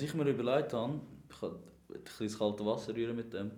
[0.00, 3.50] was ich mir überlegt habe, ich kann ein bisschen ins kalte Wasser rühren mit dem,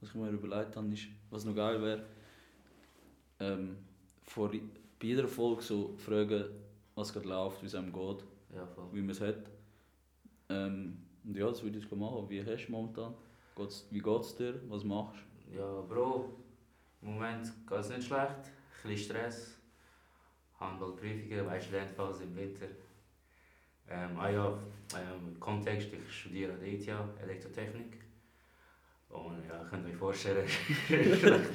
[0.00, 2.04] was ich mir überlegt habe, ist, was noch geil wäre,
[3.38, 3.76] ähm,
[4.24, 4.60] vor, bei
[5.06, 6.46] jeder Folge so fragen,
[6.96, 9.48] was gerade läuft, wie es einem geht, Ja, wie man es hat.
[10.48, 12.28] Ähm, und ja, das würde ich machen.
[12.28, 13.14] Wie hast du momentan?
[13.54, 14.60] Geht's, wie geht es dir?
[14.68, 15.20] Was machst
[15.54, 16.34] Ja, Bro,
[17.02, 18.50] im Moment geht es nicht schlecht.
[18.82, 19.58] Ein bisschen Stress.
[20.58, 22.66] Handballprüfungen, weißt du, Lernphase im Winter.
[23.88, 24.58] Ähm, ah ja,
[24.94, 26.88] ähm, Kontext, ich studiere an der ETH
[27.22, 27.98] Elektrotechnik.
[29.08, 30.44] Und ja, könnt ihr euch vorstellen,
[30.88, 31.50] ist recht,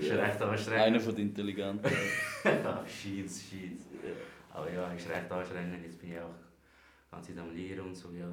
[0.00, 0.82] ist recht anstrengend.
[0.82, 1.90] Einer von den Intelligenten.
[2.44, 3.80] Ja, shit, shit.
[4.52, 5.84] Aber ja, ist recht anstrengend.
[5.84, 6.34] Jetzt bin ich auch
[7.06, 8.32] die ganze Zeit am Lehren und so, ja.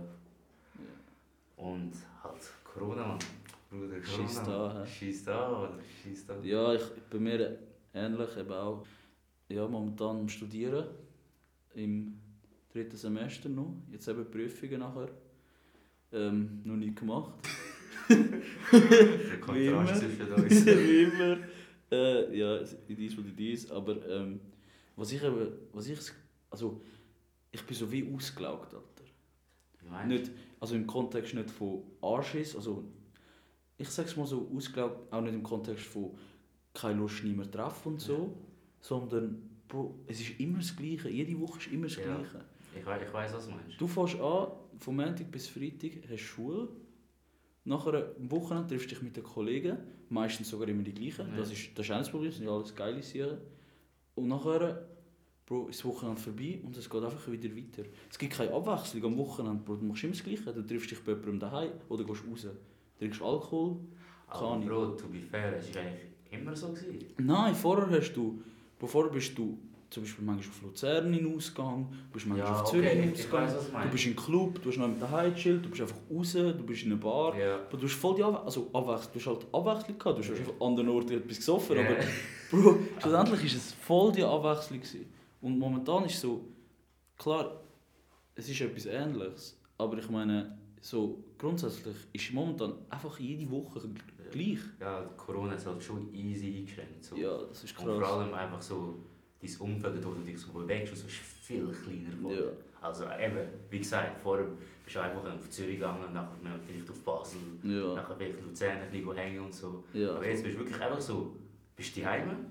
[1.57, 3.19] Und halt Corona, Mann.
[3.69, 4.27] Bruder, Corona.
[4.27, 4.87] Schießt da, hä?
[4.87, 5.79] Schießt da, oder?
[6.01, 6.39] Schießt da.
[6.41, 7.59] Ja, ich, bei mir
[7.93, 8.85] ähnlich eben auch.
[9.47, 10.85] Ja, momentan am Studieren.
[11.75, 12.19] Im
[12.71, 13.75] dritten Semester noch.
[13.91, 15.09] Jetzt eben Prüfungen nachher.
[16.11, 17.33] Ähm, noch nicht gemacht.
[18.09, 18.17] Der
[19.53, 19.77] Wie immer.
[19.77, 20.65] Kontrast zwischen uns.
[20.65, 21.37] Wie immer.
[21.91, 23.69] Äh, ja, is what it is.
[23.71, 24.39] Aber ähm,
[24.95, 25.99] was ich eben, was ich,
[26.49, 26.81] also
[27.51, 29.03] ich bin so wie ausgelaugt, Alter.
[29.79, 30.07] Du?
[30.07, 32.83] Nicht, also im Kontext nicht von Arschiss, also
[33.77, 36.11] ich sag's mal so ausgelaugt, auch nicht im Kontext von
[36.73, 38.37] keine Lust nie mehr treffen und so,
[38.79, 42.23] sondern Bro, es ist immer das Gleiche, jede Woche ist immer das Ja.
[42.77, 43.79] Ich, wei- ich weiss, was du meinst.
[43.79, 46.67] Du fährst an, von Montag bis Freitag hast du Schule,
[47.65, 49.77] nachher am Wochenende triffst du dich mit den Kollegen,
[50.09, 51.37] meistens sogar immer die gleichen, Ja.
[51.37, 53.37] das ist das ist auch das Problem, das sind ja alles geile Sachen.
[54.15, 54.85] Und nachher,
[55.45, 57.83] Bro, ist das Wochenende vorbei und es geht einfach wieder weiter.
[58.09, 60.99] Es gibt keine Abwechslung am Wochenende, Bro, du machst immer das Gleiche, du triffst dich
[61.03, 62.47] bei jemandem daheim oder gehst raus,
[62.99, 63.77] trinkst Alkohol,
[64.27, 64.65] Aber Keine.
[64.67, 66.67] Bro, to be fair, es war eigentlich immer so.
[66.71, 67.07] Gewesen.
[67.17, 68.41] Nein, vorher hast du,
[68.77, 69.57] bevor bist du
[69.89, 73.11] zum Beispiel manchmal auf Luzern in Ausgang, du bist manchmal Ja, auf Zürich in okay,
[73.15, 75.81] ich Ausgang, was du bist im Club, du hast noch mit daheim gechillt, du bist
[75.81, 77.37] einfach raus, du bist in einer Bar.
[77.37, 77.55] Ja.
[77.67, 80.29] Aber du hast voll die Abwe also Abwechslung, du hast halt Abwechslung gehabt, du hast
[80.39, 81.83] einfach an anderen Orten etwas gesoffen, Ja.
[81.85, 81.95] aber
[82.51, 84.79] Bro, schlussendlich war es voll die Abwechslung.
[84.79, 85.05] Gewesen.
[85.41, 86.41] Und momentan ist so,
[87.17, 87.59] klar,
[88.35, 93.81] es ist etwas Ähnliches, aber ich meine, so grundsätzlich ist momentan einfach jede Woche
[94.31, 94.59] gleich.
[94.79, 97.03] Ja, Corona ist halt schon easy eingeschränkt.
[97.03, 97.15] So.
[97.15, 98.11] Ja, das ist Und vor krass.
[98.11, 98.95] allem einfach so,
[99.41, 102.37] dein Umfeld, wo du dich so bewegst, ist viel kleiner geworden.
[102.37, 102.87] Ja.
[102.87, 103.37] Also eben,
[103.69, 104.47] wie gesagt, vorher
[104.83, 108.89] bist du einfach auf Zürich gegangen, nachher vielleicht auf Basel, Ja, nachher vielleicht Luzern ein
[108.91, 109.83] bisschen hängen und so.
[109.93, 111.35] ja, Aber jetzt bist du wirklich einfach so,
[111.75, 112.45] bist du daheim,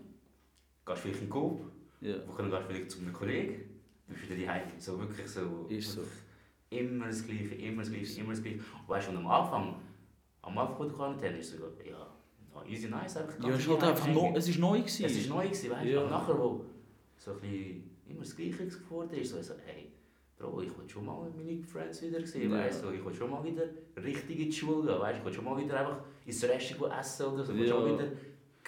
[0.87, 1.60] gehst vielleicht in den Coop,
[2.00, 2.15] ja.
[2.28, 3.60] Wochen gehst du vielleicht zu einem Kollegen,
[4.06, 4.62] bist wieder daheim.
[4.78, 5.66] So wirklich so.
[5.69, 6.03] Ist so.
[6.71, 8.59] Immer das Gleiche, immer das Gleiche, immer das Gleiche.
[8.59, 9.77] Und weißt du, am Anfang,
[10.43, 12.06] am Anfang der Quarantäne ist so, ja,
[12.54, 15.04] no, easy nice, einfach Ja, es ist halt einfach neu, es ist neu gewesen.
[15.06, 16.10] Es war neu, gewesen, weißt du, Ja.
[16.10, 16.65] nachher, wo
[17.28, 19.93] so ein bisschen immer das Gleiche geworden ist, so, ich so, hey,
[20.39, 22.59] Bro, ich will schon mal meine Friends wieder sehen, Ja.
[22.59, 23.65] weißt du, ich will schon mal wieder
[24.03, 26.94] richtig in die Schule gehen, weißt du, ich will schon mal wieder einfach ins Restaurant
[27.00, 27.75] essen oder so, ich will Ja.
[27.75, 28.09] schon mal wieder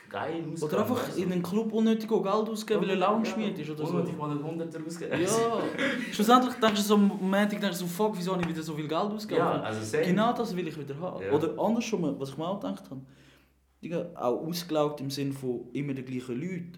[0.08, 1.22] geil ausgehen, Oder einfach weißt du.
[1.22, 3.94] in einen Club unnötig Geld ausgeben, weil er Lounge-Miet ist oder so.
[3.94, 5.22] Unnötig mal einen Hunderter ausgeben.
[5.22, 5.28] Ja,
[6.12, 8.74] schlussendlich denkst du so am Montag, denkst du so, fuck, wieso habe ich wieder so
[8.74, 9.38] viel Geld ausgegeben?
[9.46, 10.04] Ja, also same.
[10.06, 11.22] Genau das will ich wieder haben.
[11.22, 11.30] Ja.
[11.32, 16.04] Oder andersrum, was ich mir auch gedacht habe, auch ausgelaugt im Sinne von immer den
[16.04, 16.72] gleichen Leuten,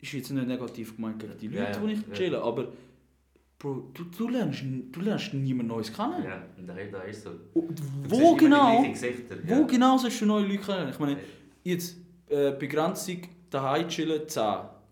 [0.00, 2.14] ist jetzt nicht negativ gemeint gegen die Ja, Leute, ja, die ich ja.
[2.14, 2.68] chillen, aber
[3.58, 4.62] Bro, du, du, lernst,
[4.92, 6.22] du lernst niemand Neues kennen.
[6.24, 7.30] Ja, und da, da ist so.
[7.54, 8.84] Und Du Wo genau,
[9.46, 9.62] wo ja.
[9.62, 10.90] genau sollst du neue Leute kennen?
[10.90, 11.18] Ich meine, Ja.
[11.64, 11.96] jetzt
[12.28, 14.42] äh, Begrenzung daheim chillen 10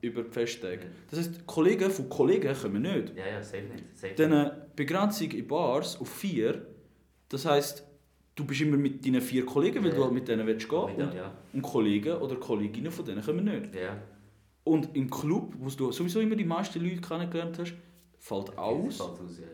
[0.00, 0.76] über die Festtage.
[0.80, 0.86] Ja.
[1.10, 3.12] Das heisst, Kollegen von Kollegen kommen nicht.
[3.14, 3.84] Ja, ja, safe nicht.
[3.98, 6.62] Safe Dann eine Begrenzung in Bars auf 4,
[7.28, 7.84] das heisst,
[8.34, 9.96] du bist immer mit deinen vier Kollegen, weil Ja.
[9.96, 10.98] du halt mit denen willst gehen nicht.
[11.00, 13.74] und, Ja, und Kollegen oder Kolleginnen von denen kommen nicht.
[13.74, 13.94] ja.
[14.64, 17.74] Und im Club, wo du sowieso immer die meisten Leute kennengelernt hast,
[18.18, 19.00] fällt Fällt aus.
[19.00, 19.46] aus, ja.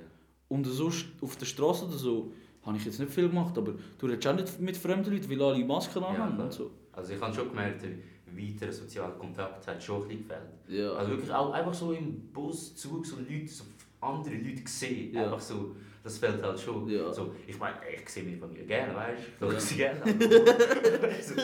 [0.48, 2.32] Und sonst auf der Straße oder so
[2.62, 5.42] habe ich jetzt nicht viel gemacht, aber du redest auch nicht mit fremden Leuten, weil
[5.42, 6.46] alle Masken anhaben klar.
[6.46, 6.70] und so.
[6.92, 7.90] Also ich habe schon gemerkt, der
[8.26, 10.50] weitere soziale Kontakt hat schon ein bisschen gefällt.
[10.68, 10.92] Ja.
[10.92, 13.64] Also wirklich auch einfach so im Bus, Zug, so Leute, so
[14.00, 15.14] andere Leute sehen.
[15.14, 15.24] Ja.
[15.24, 16.88] Einfach so, das fällt halt schon.
[16.88, 17.12] Ja.
[17.12, 19.46] So, ich meine, ich sehe meine Familie gerne, weißt du?
[19.46, 19.52] Ich Ja.
[19.52, 19.60] ja.
[19.60, 20.00] sie gerne.
[20.02, 21.34] Aber, so,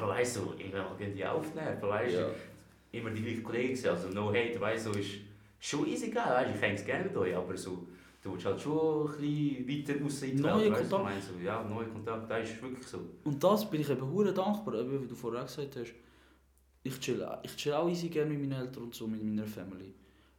[0.00, 2.34] aber weißt du, irgendwann gehen die aufnerven, weißt du?
[2.94, 5.10] Immer die gleichen Kollegen sehen, also no hate, weißt so ist
[5.58, 6.54] schon easy geil, weißt?
[6.54, 7.86] Ich hänge es gerne mit euch, aber so,
[8.22, 10.92] du willst halt schon ein bisschen weiter raus in die Neue Welt, weißt.
[10.92, 12.98] Ich meine, so, ja, neue Kontakte, das ist wirklich so.
[13.24, 15.94] Und das bin ich eben hure dankbar, eben, wie du vorher gesagt hast.
[16.82, 19.94] Ich chill, ich chill auch easy gerne mit meinen Eltern und so, mit meiner Family.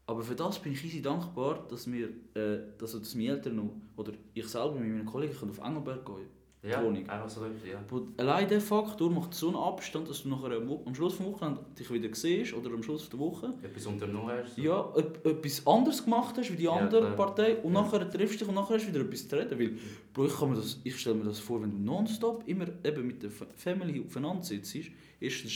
[0.07, 3.71] Aber für das bin ich easy dankbar, dass wir, äh, dass, dass meine Eltern noch,
[3.95, 6.27] oder ich selber mit meinen Kollegen können auf Engelberg gehen
[6.67, 7.07] Ja, Wohnung.
[7.07, 7.83] einfach so richtig, ja.
[8.17, 11.91] Allein der Faktor macht so einen Abstand, dass du nachher am Schluss vom Wochenende dich
[11.91, 13.53] wieder siehst oder am Schluss der Woche.
[13.61, 14.55] Etwas unternommen hast.
[14.55, 14.61] so.
[14.61, 17.15] Ja, etwas anderes gemacht hast wie die Ja, andere klar.
[17.15, 17.81] Partei und Ja.
[17.81, 19.59] nachher triffst du dich und nachher hast du wieder etwas zu reden.
[19.59, 19.77] Weil,
[20.13, 23.05] Bro, ich, kann mir das, ich stelle mir das vor, wenn du nonstop immer eben
[23.07, 24.75] mit der Fa- Family aufeinander sitzt,
[25.19, 25.51] erstens,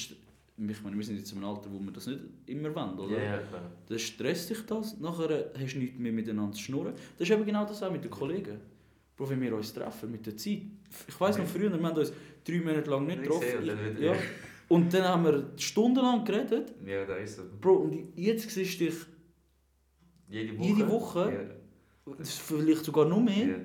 [0.57, 3.17] ich meine, wir sind jetzt in einem Alter, wo wir das nicht immer wollen, oder?
[3.17, 3.39] Ja, ja.
[3.87, 6.93] Dann stresst dich das, nachher hast du nichts mehr miteinander zu schnurren.
[7.17, 8.59] Das ist eben genau das auch mit den Kollegen.
[9.19, 10.61] Bro, wenn wir uns treffen mit der Zeit.
[11.07, 12.13] Ich weiss noch früher, wir haben uns
[12.47, 13.41] drei Monate lang nicht getroffen.
[13.41, 14.15] gesehen, und dann wieder- ja.
[14.69, 16.73] Und dann haben wir stundenlang geredet.
[16.85, 17.43] Ja, da ist so.
[17.59, 18.95] Bro, und jetzt siehst du dich
[20.29, 20.67] Jede Woche.
[20.67, 21.49] Jede Woche?
[22.17, 23.47] das ist vielleicht sogar noch mehr.
[23.47, 23.55] Ja,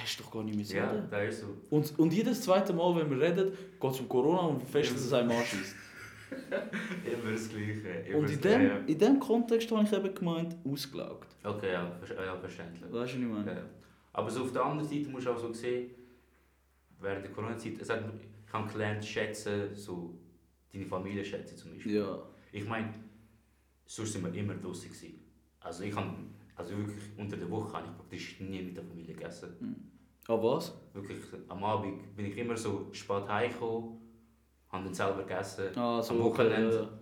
[0.00, 0.90] Hast du doch gar nicht mehr zu ja.
[0.90, 1.02] reden.
[1.04, 1.46] ja da ist so.
[1.70, 5.00] Und, und jedes zweite Mal, wenn wir reden, geht es um Corona und fest dass
[5.04, 5.74] es einem anschießt.
[7.04, 7.88] Immer das Gleiche.
[8.08, 11.34] Immer Und in dem, in dem Kontext habe ich eben gemeint, ausgelaugt.
[11.42, 12.82] Okay, ja, ja verständlich.
[12.84, 13.50] Weißt du, was ich meine?
[13.52, 13.62] Ja.
[14.14, 15.90] Aber so auf der anderen Seite musst du auch so sehen,
[17.00, 17.90] während der Corona-Zeit, ich
[18.52, 20.14] habe gelernt, schätzen, so
[20.72, 21.96] deine Familie schätzen zum Beispiel.
[21.96, 22.22] Ja.
[22.52, 22.94] Ich meine,
[23.84, 25.20] sonst sind wir immer draußen gewesen.
[25.60, 26.14] Also ich habe,
[26.54, 29.90] also wirklich unter der Woche habe ich praktisch nie mit der Familie gegessen.
[30.28, 30.72] Aber was?
[30.92, 31.18] Wirklich,
[31.48, 33.98] am Abend bin ich immer so spät heimgekommen,
[34.70, 35.76] habe dann selber gegessen.
[35.76, 36.82] Ah, so, Am Wochenende.
[36.82, 36.92] okay,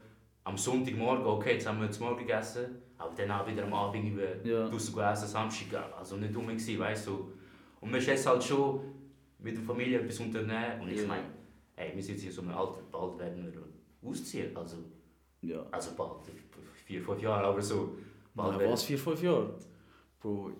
[0.44, 4.04] Am Sonntagmorgen, okay, jetzt haben wir zum Morgen gegessen, aber dann auch wieder am Abend
[4.12, 4.68] über Ja.
[4.68, 7.32] draussen gegessen, Samstag, also nicht dumm gewesen, weißt du.
[7.80, 8.80] Und man schätzt halt schon
[9.38, 11.08] mit der Familie etwas unternehmen und ich Ja.
[11.08, 11.24] meine,
[11.76, 14.76] ey, wir sind jetzt in so einem Alter, bald werden wir ausziehen, also,
[15.40, 15.64] Ja.
[15.70, 16.12] also bald,
[16.86, 17.96] vier, fünf Jahre, aber so.
[18.34, 19.54] Bald werden- was, vier, fünf Jahre?
[20.20, 20.52] Bro,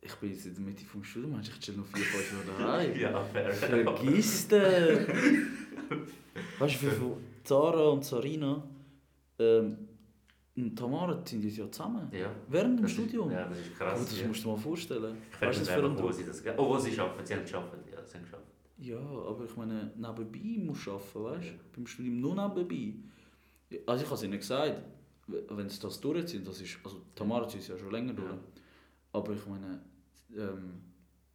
[0.00, 2.98] ich bin jetzt in der Mitte vom Studium, ich chill noch vier, fünf Jahre daheim.
[3.00, 3.52] Ja, fair.
[3.52, 4.60] Vergiss das!
[6.58, 8.62] weißt du, wie viel Zara und Sarina
[9.38, 9.88] ähm,
[10.56, 12.08] und Tamara sind jetzt ja zusammen?
[12.12, 12.30] Ja.
[12.48, 13.30] Während dem Das ist- Studium?
[13.30, 14.04] Ja, das ist krass.
[14.04, 14.26] das ja.
[14.28, 15.16] musst du dir mal vorstellen.
[15.32, 16.42] Ich Weißt du, für ein wo sie das...
[16.58, 18.44] Oh, wo sie arbeiten, sie haben geschafft, ja, sie haben geschafft.
[18.78, 21.54] Ja, aber ich meine, nebenbei musst du arbeiten, weißt du?
[21.76, 22.94] Beim Studium nur nebenbei.
[23.70, 24.82] Ja, Also ich habe es ihnen gesagt,
[25.26, 28.38] wenn sie das durchziehen, das ist, also Tamara zieht es ja schon länger durch, Ja.
[29.12, 29.80] aber ich meine,
[30.36, 30.82] ähm,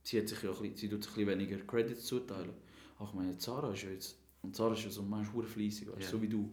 [0.03, 2.51] sie, hat sich ja ein bisschen, sie tut sich ein bisschen weniger Credits zuteilen.
[2.99, 5.87] Aber ich meine, Zara ist ja jetzt, und Zara ist ja so ein Mensch, fleissig,
[5.87, 6.07] weißt, Ja.
[6.07, 6.51] so wie du,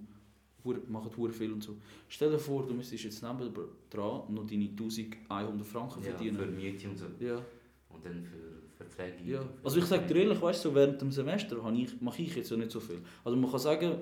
[0.88, 1.76] macht hure viel und so.
[2.08, 3.52] Stell dir vor, du müsstest jetzt neben
[3.90, 6.56] dran noch deine 1100 Franken Ja, für verdienen.
[6.56, 7.06] Miete und so.
[7.20, 7.40] Ja.
[7.88, 9.26] Und dann für Verpflegung.
[9.26, 12.50] Ja, also ich sage dir ehrlich, weißt du, während dem Semester ich, mache ich jetzt
[12.50, 13.00] ja nicht so viel.
[13.22, 13.98] Also man kann sagen,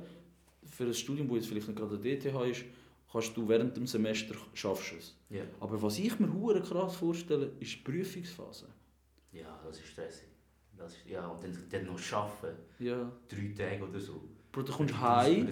[0.65, 2.65] für ein Studium, das jetzt vielleicht nicht gerade der DTH ist,
[3.11, 5.15] kannst du während dem Semester schaffst es.
[5.29, 5.43] Ja.
[5.61, 8.67] Aber was ich mir hure krass vorstelle, ist die Prüfungsphase.
[9.33, 10.29] Ja, das ist stressig.
[10.77, 12.57] Das ist, ja, und dann, dann noch arbeiten.
[12.79, 13.13] Ja.
[13.29, 14.21] Drei Tage oder so.
[14.53, 15.49] Bro, du kommst Für heim,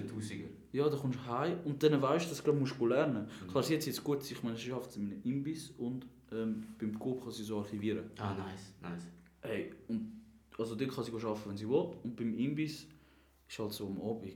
[0.71, 3.51] ja, du kommst heim und dann weißt du, dass du musst lernen musst.
[3.51, 6.97] Klar, sie hat jetzt gut, ich meine, sie es in einem Imbiss und ähm, beim
[6.97, 8.11] Coop kann sie so archivieren.
[8.17, 9.03] Ah, nice, nice.
[9.41, 10.21] Hey, und
[10.57, 11.93] also dort kann sie arbeiten, wenn sie will.
[12.03, 12.87] Und beim Imbiss
[13.49, 14.35] ist halt so am Abend,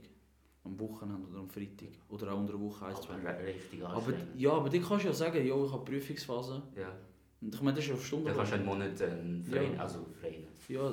[0.64, 1.88] am Wochenende oder am Freitag.
[2.08, 5.14] Oder auch unter der Woche eins, zwei richtig Aber, ja, aber dort kannst du ja
[5.14, 6.62] sagen, ja, ich habe Prüfungsphase.
[6.76, 6.92] Ja.
[7.40, 8.26] Und ich meine, das ist ja auf Stunden.
[8.26, 9.80] Dann kannst du einen Monat ähm, frei, Ja.
[9.80, 10.46] also frei.
[10.68, 10.92] Ja,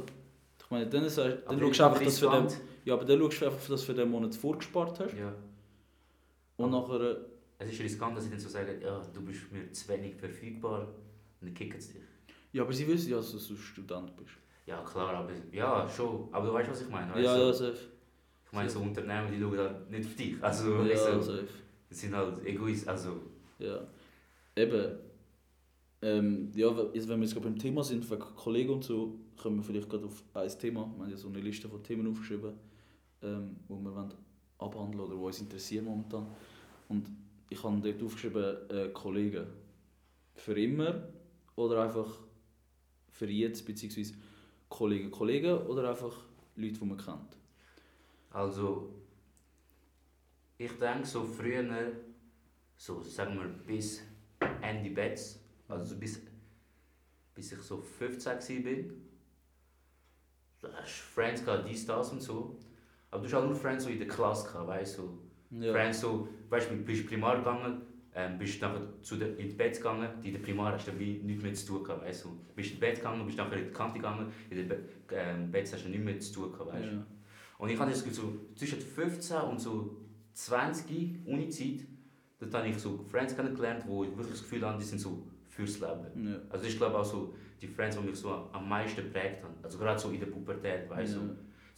[0.59, 2.47] ich meine, dann, ist, dann schaust du einfach, dass du für den.
[2.85, 5.13] Ja, aber dann schaust du einfach, dass du für den Monat vorgespart hast.
[5.17, 5.33] Ja.
[6.57, 7.15] Und Aber- nachher, äh,
[7.59, 10.81] Es ist riskant, dass sie dann so sagen, ja, du bist mir zu wenig verfügbar.
[11.41, 12.01] Und dann kicken sie dich.
[12.51, 14.31] ja, aber sie wissen ja, dass du Student bist.
[14.65, 16.27] Ja, klar, aber ja, schon.
[16.31, 17.13] Aber du weißt, was ich meine.
[17.13, 17.41] Weißt ja, du?
[17.47, 17.77] ja, safe.
[18.45, 20.35] Ich meine, so Unternehmen, die schauen halt nicht auf dich.
[20.43, 21.47] Also, Ja, du, safe.
[21.89, 22.87] die sind halt Egoist.
[22.87, 23.21] Also,
[23.59, 23.79] Ja.
[24.55, 24.97] Eben.
[26.01, 29.55] Ähm, ja, jetzt, wenn wir jetzt gerade beim Thema sind, wegen Kollegen und so, können
[29.57, 32.53] wir vielleicht gerade auf ein Thema, wir haben ja so eine Liste von Themen aufgeschrieben,
[33.23, 34.13] ähm, wo wir wollen
[34.57, 36.27] abhandeln oder die uns interessieren momentan.
[36.89, 37.09] Und
[37.49, 39.45] ich habe dort aufgeschrieben, äh, Kollegen.
[40.35, 41.07] Für immer
[41.55, 42.09] oder einfach
[43.11, 44.15] für jetzt, beziehungsweise
[44.67, 46.25] Kollegen, Kollegen oder einfach
[46.55, 47.37] Leute, die man kennt.
[48.31, 48.89] Also,
[50.57, 51.91] ich denke so früher,
[52.75, 54.01] so sagen wir bis
[54.61, 56.19] Ende Betts, also bis,
[57.35, 58.93] bis ich so 15 war,
[60.61, 62.57] da hast Friends gehabt, dies, das und so.
[63.13, 65.19] Aber du hast auch nur Friends so in der Klasse gehabt, weißt du.
[65.51, 65.71] Ja.
[65.71, 67.83] Friends so, weißt du, bist Primar gegangen,
[68.15, 70.93] ähm, bist nachher zu der, in die Bett gegangen, die in der Primar hast du
[70.93, 72.29] nichts mehr zu tun gehabt, weißt du.
[72.55, 75.51] Bist in die Bett gegangen, bist nachher in die Kante gegangen, in der Be ähm,
[75.51, 76.95] Bett hast du nichts mehr zu tun gehabt, weißt du.
[76.95, 77.05] Ja.
[77.59, 80.01] Und ich hatte das Gefühl, so zwischen 15 und so
[80.33, 81.85] 20 Uni-Zeit,
[82.39, 85.27] dort habe ich so Friends kennengelernt, wo ich wirklich das Gefühl habe, die sind so
[85.49, 86.29] fürs Leben.
[86.29, 86.39] Ja.
[86.49, 89.53] Also ich glaube auch so die Friends, die mich so am meisten geprägt haben.
[89.61, 91.19] Also gerade so in der Pubertät, weißt du.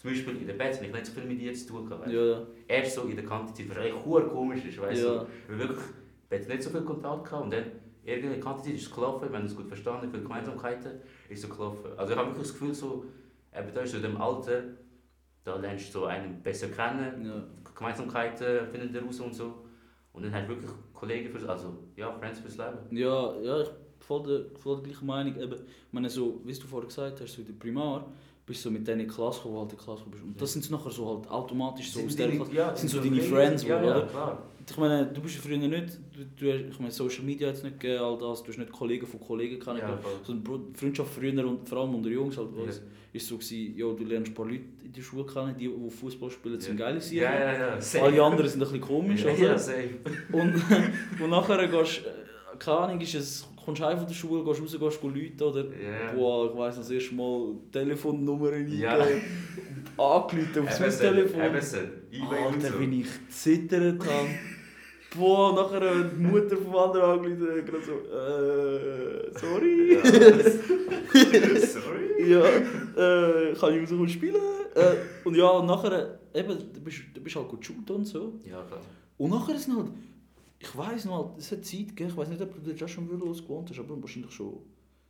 [0.05, 2.07] Zum Beispiel in der habe ich nicht so viel mit dir zu tun gehabt.
[2.07, 2.45] Ja.
[2.67, 5.19] Erst so in der Kantenzeit, was eigentlich hure komisch ist, weißt Ja.
[5.23, 5.27] du.
[5.49, 5.85] Wir wirklich,
[6.29, 7.63] wir hatten nicht so viel Kontakt gehabt und dann
[8.03, 10.91] irgendwie in der Kantenzeit ist es gelaufen, wir haben uns gut verstanden, viele Gemeinsamkeiten,
[11.27, 11.89] ist so gelaufen.
[11.97, 13.05] Also ich habe wirklich das Gefühl so,
[13.57, 14.63] eben da ist so in dem Alter,
[15.43, 17.43] da lernst du so einen besser kennen, Ja.
[17.75, 19.55] Gemeinsamkeiten finden raus und so.
[20.13, 22.77] Und dann hast du wirklich Kollegen fürs, also ja, Friends fürs Leben.
[22.95, 23.69] Ja, ja, ich
[23.99, 25.35] voll der, voll der gleichen Meinung.
[25.35, 28.07] Eben, ich meine, so, wie du vorher gesagt hast, so in der Primar,
[28.45, 30.23] bist du so mit die Klasse gekommen, wo halt in der Klasse bist.
[30.23, 32.53] Und das sind nachher so halt automatisch so aus der deine- Klasse.
[32.55, 33.99] ja, sind so deine Friends, ja, oder?
[33.99, 34.41] ja, klar.
[34.67, 37.55] Ich meine, du bist ja früher nicht, du, du, hast- ich meine, Social Media hat
[37.55, 40.01] es nicht gegeben, all das, du hast nicht Kollegen von Kollegen Ja, kennengelernt.
[40.01, 40.11] voll.
[40.23, 42.67] So eine Bro- Freundschaft früher und vor allem unter Jungs halt, Ja.
[42.67, 42.81] was,
[43.13, 45.89] ist so gewesen, ja, du lernst ein paar Leute in der Schule kennen, die, die
[45.89, 46.85] Fußball spielen, sind Ja.
[46.87, 47.21] geile Siege.
[47.21, 47.81] Ja, ja, ja.
[47.81, 48.03] safe.
[48.05, 49.39] Alle anderen sind ein bisschen komisch, ja, oder?
[49.41, 49.89] ja, safe.
[50.33, 50.53] Und,
[51.23, 54.61] und nachher gehst du, keine Ahnung, ist es, kommst du heim von der Schule, gehst
[54.61, 56.13] raus, gehst Leute oder Ja.
[56.15, 58.93] boah, ich weiss das erste Mal Telefonnummer eingegeben, Ja.
[59.97, 61.41] angerufen aufs Eben so, Haustelefon.
[61.41, 61.77] eben so.
[62.11, 62.79] E-Mail und Alter, so.
[62.79, 64.27] wie ich zittert habe.
[65.17, 69.97] Boah, nachher die Mutter vom anderen und gerade so, äh, sorry.
[71.65, 72.29] Sorry.
[72.31, 74.35] ja, äh, kann ich rauskommen spielen?
[74.75, 78.33] Äh, und ja, und nachher, eben, du bist, du bist halt gut shooten und so.
[78.45, 78.81] Ja, klar.
[79.17, 79.87] Und nachher sind halt,
[80.65, 83.41] ich weiss noch, es hat Zeit gegeben, ich weiss nicht, ob du auch schon Würlos
[83.41, 84.53] gewohnt hast, aber wahrscheinlich schon.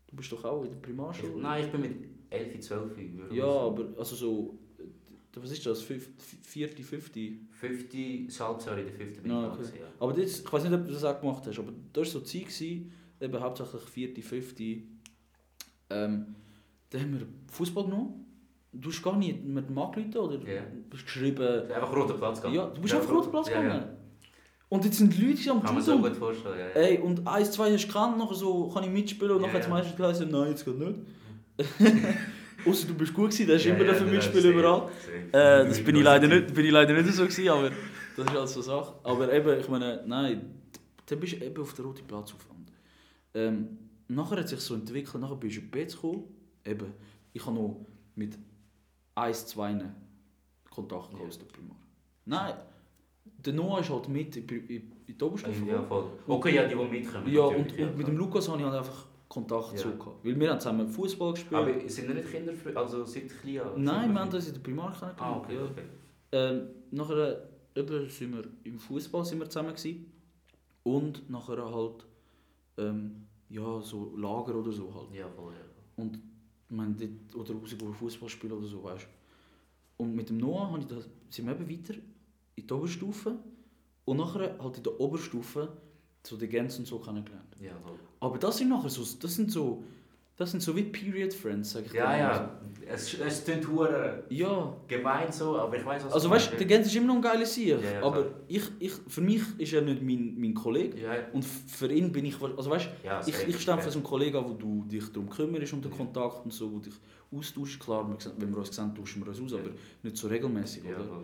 [0.08, 1.42] Du bist doch auch in der Primarschule.
[1.42, 1.96] Nein, ich bin mit
[2.30, 2.98] 11, 12.
[2.98, 4.58] würde ich Ja, aber also so,
[5.36, 7.32] was ist das, vierte, fünfte?
[7.52, 9.22] 50, das Halbjahr in der 5.
[9.22, 9.58] bin Ah, ich okay.
[9.58, 9.88] gewesen, ja.
[10.00, 12.22] Aber das, ich weiß nicht, ob du das auch gemacht hast, aber da war so
[12.22, 14.64] Zeit, gewesen, eben hauptsächlich vierte, fünfte.
[15.90, 16.36] Ähm,
[16.90, 18.22] da haben wir Fußball genommen.
[18.72, 20.64] Du hast gar nicht mit dem angerufen oder Ja.
[20.90, 21.70] bist geschrieben.
[21.72, 22.56] Einfach roter Platz gegangen.
[22.56, 23.82] Ja, du bist Ja, auf den roten Platz ja, gegangen.
[23.82, 23.98] Ja.
[24.68, 26.82] Und jetzt sind die Leute hier am Kann man so gut vorstellen, ja.
[26.82, 26.88] ja.
[26.88, 29.62] Ey, und eins, zwei hast du gekannt, nachher so, kann ich mitspielen und Ja, nachher
[29.62, 29.70] ja.
[29.70, 31.00] meistens geheißen, nein, jetzt geht nicht.
[32.66, 34.90] Außer du bist gut gewesen, hast Ja, immer ja, dafür mitspielen überall.
[35.32, 37.70] Äh, das bin ich, leider nicht, bin ich leider nicht so gewesen, aber
[38.18, 38.96] das ist halt so Sache.
[39.04, 40.60] Aber eben, ich meine, nein,
[41.06, 42.72] dann bist du eben auf den roten Platz aufgewandt.
[43.36, 46.24] Ähm, nachher hat sich so entwickelt, nachher bist du in die BZ gekommen.
[46.66, 46.94] Eben,
[47.34, 48.38] ich habe noch mit
[49.14, 49.80] 1, 2
[50.70, 51.78] Kontakt gehabt aus der Primar.
[52.26, 52.56] Nein,
[53.46, 56.06] der Noah ist halt mit in, in, in die Oberstufe Ja, voll.
[56.28, 57.32] Okay, ja, die, die mitkommen.
[57.32, 59.92] Ja, und, und mit dem Lukas habe ich halt einfach Kontakt Ja.
[59.92, 60.24] gehabt.
[60.24, 61.62] Weil wir haben zusammen Fußball gespielt.
[61.62, 63.62] Aber sind nicht Kinder, also seit klein?
[63.78, 65.20] Nein, wir haben das in der Primar kennengelernt.
[65.20, 65.64] Ah, okay, ja.
[65.64, 65.82] okay.
[66.32, 70.12] Ähm, nachher eben, sind wir im Fußball sind wir zusammen gewesen.
[70.84, 72.06] und nachher halt
[72.78, 75.14] ähm, ja so Lager oder so halt.
[75.14, 76.04] Ja, voll, ja.
[76.04, 76.20] Und
[76.70, 79.08] dort, oder rausgehen Fußball spielen oder so, weißt
[79.98, 81.96] Und mit dem Noah habe ich das, sind wir eben weiter
[82.56, 83.36] in die Oberstufe
[84.06, 85.70] und nachher halt in der Oberstufe
[86.24, 87.56] so die Gänse und so kennengelernt.
[87.60, 88.00] Ja, voll.
[88.20, 89.84] Aber das sind nachher so, das sind so,
[90.38, 92.60] das sind so wie Period Friends, sag ich Ja, ja.
[92.88, 96.58] Es, es klingt hure Ja, gemein so, aber ich weiß was also du weißt du,
[96.58, 98.34] der Gens ist immer noch ein geiler Sieg, Ja, ja, aber klar.
[98.48, 102.26] ich, ich, für mich ist er nicht mein, mein Kollege Ja, und für ihn bin
[102.26, 105.30] ich, also weißt ja, ich, ich stehe für so einen Kollegen wo du dich darum
[105.30, 105.92] kümmerst um den.
[105.92, 106.94] Kontakt und so, wo dich
[107.32, 108.08] austauschst, klar,
[108.38, 109.70] wenn wir uns sehen, tauschen wir uns aus, aber
[110.04, 111.04] nicht so regelmäßig, oder?
[111.04, 111.24] voll.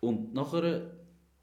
[0.00, 0.90] Und nachher,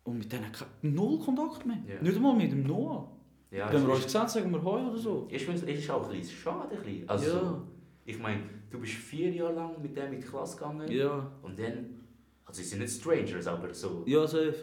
[0.03, 0.45] und mit denen
[0.81, 2.01] null Kontakt mehr, Ja.
[2.01, 3.11] nicht einmal mit dem Noah.
[3.51, 5.27] Ja, wenn wir uns gesehen sagen wir Hoi oder so.
[5.31, 6.75] Ich finde es ist auch ein bisschen schade.
[6.75, 7.09] Ein bisschen.
[7.09, 7.61] Also, ja,
[8.05, 11.57] Ich meine, du bist vier Jahre lang mit dem in die Klasse gegangen ja, und
[11.59, 11.99] dann,
[12.45, 14.03] also sie sind nicht Strangers, aber so.
[14.05, 14.55] ja, safe.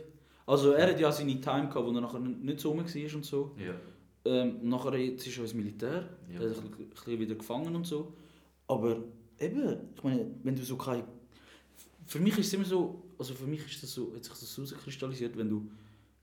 [0.47, 3.25] Also er hat ja seine Time gehabt, wo er nachher nicht so rum war und
[3.25, 3.55] so.
[3.59, 3.75] Ja.
[4.27, 6.41] Ähm, nachher jetzt ist er ins Militär, Ja.
[6.41, 8.13] er ist ein bisschen wieder gefangen und so.
[8.67, 8.97] Aber
[9.39, 11.05] eben, ich meine, wenn du so kein...
[12.07, 14.57] Für mich ist es immer so, also für mich ist das so, hat sich das
[14.57, 15.71] herauskristallisiert, wenn du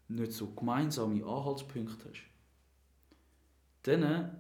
[0.07, 2.21] nicht so gemeinsame Anhaltspunkte hast.
[3.83, 4.36] Dann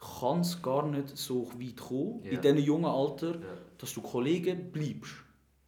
[0.00, 2.30] kann es gar nicht so weit kommen, Ja.
[2.32, 3.58] in diesem jungen Alter, Ja.
[3.78, 5.12] dass du Kollegen bleibst.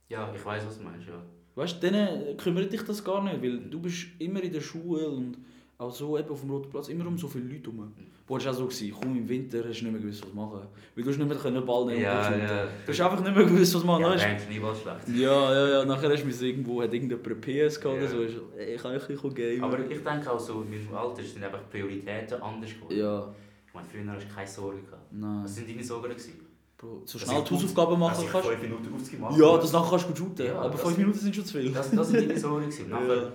[0.08, 1.22] ja, ich weiß, was du meinst, ja.
[1.54, 5.10] Weißt du, dann kümmert dich das gar nicht, weil du bist immer in der Schule
[5.10, 5.36] und
[5.82, 7.92] auch so eben auf dem Roten Platz immer um so viele Leute herum.
[8.26, 8.68] Wo es auch so
[9.00, 10.60] komm im Winter hast du nicht mehr gewusst, was machen.
[10.94, 12.64] Weil du hast nicht mehr Ball nehmen Ja, und ja.
[12.86, 14.02] Du hast einfach nicht mehr gewusst, was machen.
[14.02, 15.08] Ja, Ja, der Schneeball schlecht.
[15.20, 18.08] ja, ja, ja, nachher hast du irgendwo, hat irgendjemand PS gehabt oder Ja.
[18.08, 19.64] so, ich kann ein bisschen gamen.
[19.64, 22.96] Aber ich denke auch so, in meinem Alter sind einfach Prioritäten anders geworden.
[22.98, 23.34] Ja,
[23.66, 25.12] Ich meine, früher hast du keine Sorgen gehabt.
[25.12, 25.40] nein.
[25.44, 26.08] Was sind deine Sorgen?
[26.10, 26.40] Gewesen?
[26.78, 28.48] Bro, so Dass schnell die Hausaufgaben machen ich kannst.
[28.48, 31.18] fünf Minuten ausgemacht Ja, das nachher kannst du gut shooten, Ja, aber das- 5 Minuten
[31.18, 31.70] sind schon zu viel.
[31.72, 32.64] Das, das sind deine Sorgen.
[32.68, 32.88] gewesen.
[32.90, 33.32] Nachher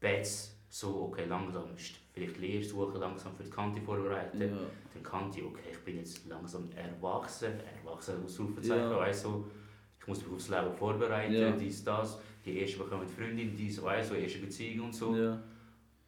[0.00, 4.40] Bets, so, okay, langsam ist vielleicht Lehre suchen, langsam für die Kante vorbereiten.
[4.42, 4.48] Ja.
[4.92, 7.52] Dann Kante, okay, ich bin jetzt langsam erwachsen,
[7.82, 9.10] erwachsen Ausrufezeichen, Ja.
[9.22, 9.46] du,
[9.98, 11.50] ich muss mich aufs Leben vorbereiten, Ja.
[11.52, 12.18] dies, das.
[12.44, 15.16] Die erste bekommen Freundin, dies, du, erste Beziehung und so.
[15.16, 15.42] Ja.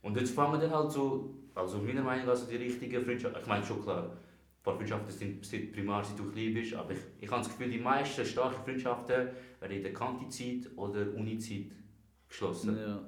[0.02, 3.48] Und jetzt fangen dann halt so, also meiner Meinung nach, also die richtigen Freundschaften, ich
[3.48, 7.00] meine schon klar, ein paar Freundschaften sind sind primär, seit du klein bist, aber ich,
[7.20, 9.28] ich habe das Gefühl, die meisten starken Freundschaften
[9.60, 11.72] werden in der Kantizeit oder Unizeit
[12.28, 12.76] geschlossen.
[12.76, 13.00] Ja.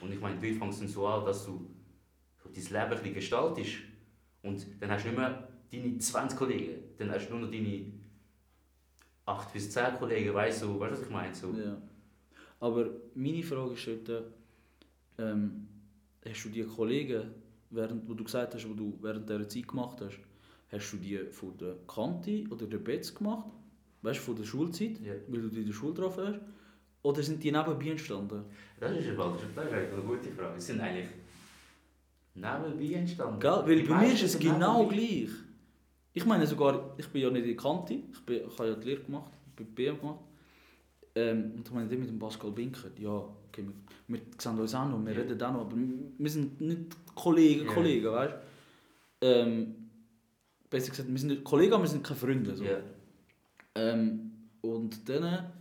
[0.00, 1.68] Und ich meine, fängt es dann so an, dass du
[2.42, 3.72] so dein Leben ein bisschen gestaltest.
[4.42, 7.92] Und dann hast du nicht mehr deine 20 Kollegen, dann hast du nur noch deine
[9.26, 11.34] 8 bis 10 Kollegen, weißt du, weißt du, was ich meine?
[11.34, 11.52] So.
[11.52, 11.76] Ja.
[12.60, 14.32] Aber meine Frage ist heute,
[15.18, 15.68] ähm,
[16.24, 17.30] hast du die Kollegen,
[17.70, 20.18] während, wo du gesagt hast, wo du während dieser Zeit gemacht hast,
[20.70, 23.48] hast du die von der Kante oder der Betz gemacht?
[24.02, 25.12] Weißt du, von der Schulzeit, Ja.
[25.28, 26.40] weil du die in der Schule getroffen hast?
[27.02, 28.44] Oder sind die nebenbei entstanden?
[28.80, 30.60] Das ist, eine, das ist eine gute Frage.
[30.60, 31.08] Sind eigentlich
[32.34, 33.40] nebenbei entstanden.
[33.40, 33.62] Gell?
[33.66, 35.28] Weil bei mir ist es genau gleich.
[36.12, 38.74] Ich meine sogar, ich bin ja nicht in der Kante, ich, bin, ich habe ja
[38.74, 40.18] die Lehre gemacht, ich bin BM gemacht.
[41.14, 43.64] Ähm, und ich meine, mit dem Pascal Binker, ja, okay,
[44.08, 45.20] wir, wir sehen uns auch noch, wir Ja.
[45.20, 45.76] reden auch noch, aber
[46.18, 47.72] wir sind nicht Kollegen, Ja.
[47.72, 48.34] Kollegen, weißt
[49.20, 49.26] du?
[49.26, 49.74] Ähm,
[50.70, 52.54] besser gesagt, wir sind nicht Kollegen, aber wir sind keine Freunde.
[52.56, 52.64] So.
[52.64, 52.78] Ja.
[53.76, 55.52] Ähm, und dann,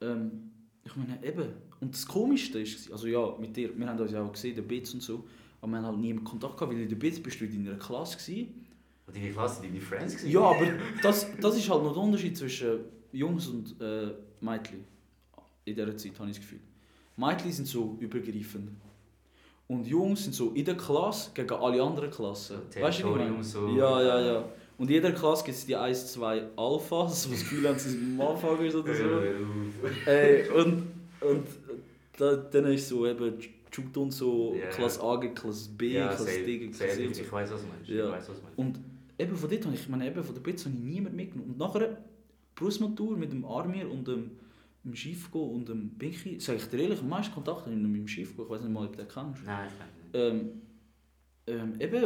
[0.00, 0.47] ähm,
[0.88, 4.22] ich meine, eben, und das Komischste ist, also ja, mit dir, wir haben uns ja
[4.22, 5.24] auch gesehen, der Bits und so,
[5.60, 7.64] aber wir haben halt nie mehr Kontakt gehabt, weil in der Bits bist du in
[7.64, 8.66] deiner Klasse gewesen.
[9.06, 10.30] Und deine Klasse, deine Friends gewesen?
[10.30, 10.66] Ja, aber
[11.02, 12.80] das, das ist halt noch der Unterschied zwischen
[13.12, 14.84] Jungs und äh, Mädchen.
[15.64, 16.60] In dieser Zeit habe ich das Gefühl.
[17.16, 18.70] Mädchen sind so übergreifend.
[19.66, 22.58] Und Jungs sind so in der Klasse gegen alle anderen Klassen.
[22.80, 23.68] Weißt du, so.
[23.76, 24.44] Ja, ja, ja.
[24.78, 27.90] Und in jeder Klasse gibt es die 1, 2 Alphas, die das Gefühl haben, sie
[27.90, 29.22] sind ist oder so.
[30.06, 30.84] Ey, und
[31.20, 31.46] und
[32.16, 33.34] da, dann ist so eben
[33.72, 34.68] Jude und so Ja.
[34.68, 36.72] Klasse A gegen Klasse B, Ja, Klasse safe, D gegen.
[36.72, 37.22] Klasse C.
[37.22, 37.88] Ich, weiß, was du meinst.
[37.88, 38.06] Ja.
[38.06, 38.58] Ich weiß, was du meinst.
[38.58, 38.80] Und
[39.18, 41.50] eben von dort habe ich, ich meine, eben von der Bits habe ich niemand mitgenommen.
[41.52, 41.98] Und nachher
[42.54, 44.30] Berufsmatur mit dem Armir und dem,
[44.84, 48.00] dem Schiffgo und dem Binky, sage ich dir ehrlich, am meisten Kontakt habe ich mit
[48.00, 49.44] dem Schiffgo, ich weiß nicht mal, ob du den kennst.
[49.44, 50.24] Nein, ich nicht.
[50.24, 50.50] Ähm,
[51.48, 52.04] ähm, eben,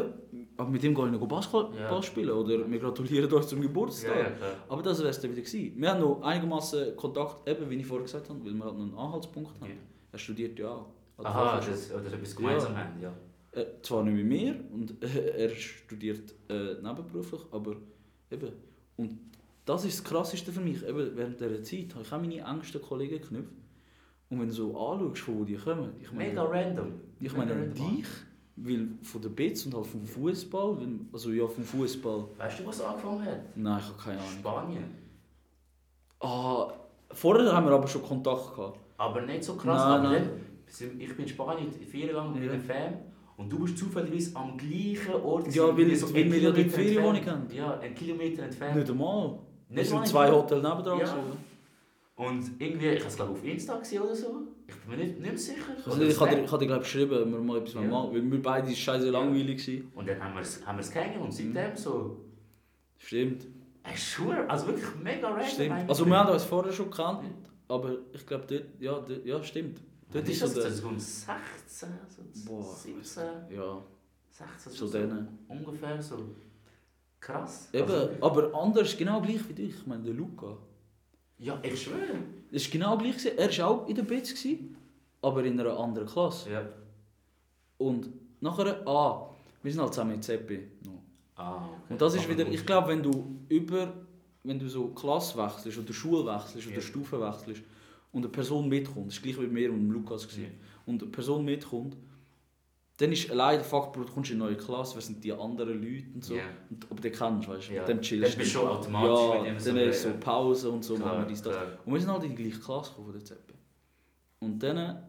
[0.57, 2.03] aber mit dem gehe ich noch Basketball Ja.
[2.03, 4.17] Spielen oder wir gratulieren euch zum Geburtstag.
[4.17, 4.55] Ja, ja.
[4.69, 5.73] Aber das wäre es dann wieder gewesen.
[5.77, 8.85] Wir haben noch einigermaßen Kontakt, eben wie ich vorher gesagt habe, weil wir halt noch
[8.85, 9.73] einen Anhaltspunkt haben.
[10.13, 10.87] Er studiert ja auch.
[11.19, 13.13] Aha, das, oder etwas gemeinsam haben, ja.
[13.53, 15.07] Äh, zwar nicht mit mir, und äh,
[15.45, 17.77] er studiert äh, nebenberuflich, aber
[18.31, 18.53] eben.
[18.97, 19.19] Und
[19.65, 20.83] das ist das Krasseste für mich.
[20.87, 23.53] Eben, während dieser Zeit habe ich auch meine engsten Kollegen geknüpft.
[24.31, 26.93] Und wenn du so anschaust, von wo die kommen, ich meine, Mega random.
[27.21, 28.05] ich Mega meine random.
[28.57, 30.77] Weil von der Bits und halt vom Fußball,
[31.13, 32.25] also ja, vom Fußball.
[32.39, 33.57] Weißt du, was angefangen hat?
[33.57, 34.31] Nein, ich habe keine Ahnung.
[34.41, 34.85] Spanien.
[36.21, 36.73] Ah,
[37.11, 38.79] vorher haben wir aber schon Kontakt gehabt.
[38.99, 39.65] Aber nicht so krass.
[39.83, 40.23] Nein, aber nein.
[40.25, 42.53] dann- ich bin in Spanien vier Jahre lang mit Ja.
[42.53, 42.95] einem Fan
[43.37, 45.53] und du bist zufälligerweise am gleichen Ort.
[45.55, 47.47] Ja, weil- so weil wir ja die Kilometer Ferienwohnung haben.
[47.53, 48.77] Ja, einen Kilometer entfernt.
[48.77, 49.39] Nicht einmal.
[49.69, 50.31] Wir Nicht sind mal zwei.
[50.31, 50.99] Hotels nebendran.
[51.01, 51.17] Ja.
[52.15, 54.43] Und irgendwie, ich habe es glaube auf Insta gesehen oder so.
[54.69, 55.63] Ich bin mir nicht, nicht mehr sicher.
[55.79, 57.81] Ich, nicht, ich habe dir, ich hab dir glaub, geschrieben, wir mal etwas Ja.
[57.83, 59.93] machen, weil wir beide scheiße langweilig waren.
[59.95, 61.31] Und dann haben wir es haben wir's und Mhm.
[61.55, 62.25] seitdem so.
[62.99, 63.47] Stimmt.
[63.85, 65.49] Ey, sure, also wirklich mega random.
[65.49, 65.89] stimmt.
[65.89, 67.25] Also wir haben uns vorher schon gekannt,
[67.67, 69.81] aber ich glaube dort, ja, dort, ja stimmt.
[70.13, 70.55] Dort ist so das?
[70.55, 70.63] der...
[70.65, 72.23] Das ist um 16, so
[72.53, 73.83] Boah, 17, Ja,
[74.31, 75.39] 16, so denen.
[75.49, 76.17] ungefähr so.
[77.19, 77.71] Krass.
[77.73, 79.75] Eben, Also, aber anders, genau gleich wie dich.
[79.75, 80.57] Ich meine, der Luca.
[81.43, 81.99] Ja, ich schwöre.
[82.51, 83.17] Das war genau gleich.
[83.17, 83.39] gewesen.
[83.39, 84.77] Er war auch in der gewesen,
[85.21, 86.51] aber in einer anderen Klasse.
[86.51, 86.69] Ja.
[87.79, 88.09] Und
[88.41, 89.31] nachher, ah,
[89.63, 90.61] wir sind halt zusammen in Zeppi.
[90.85, 91.03] noch.
[91.37, 91.93] Ah, okay.
[91.95, 93.93] Und das ist Aber wieder, ich glaube, wenn du über,
[94.45, 96.83] wenn du so Klasse wechselst oder Schule wechselst oder Ja.
[96.83, 97.63] Stufe wechselst
[98.13, 100.51] und eine Person mitkommt, das ist gleich wie mit mir und Lukas gewesen, Ja.
[100.87, 101.97] und eine Person mitkommt,
[103.03, 105.33] dann ist allein der Fakt, Bro, du kommst in eine neue Klasse, wer sind die
[105.33, 106.45] anderen Leute und so, Ja.
[106.71, 107.81] und ob du den kennst, weißt du, Ja.
[107.81, 110.11] mit dem chillst Dann bist du schon automatisch ja, mit ihm so, dann so.
[110.21, 111.57] Pause und so, Klar, machen wir dies, das.
[111.85, 113.55] Und wir sind halt in die gleiche Klasse gekommen von der ZP.
[114.41, 115.03] Und dann,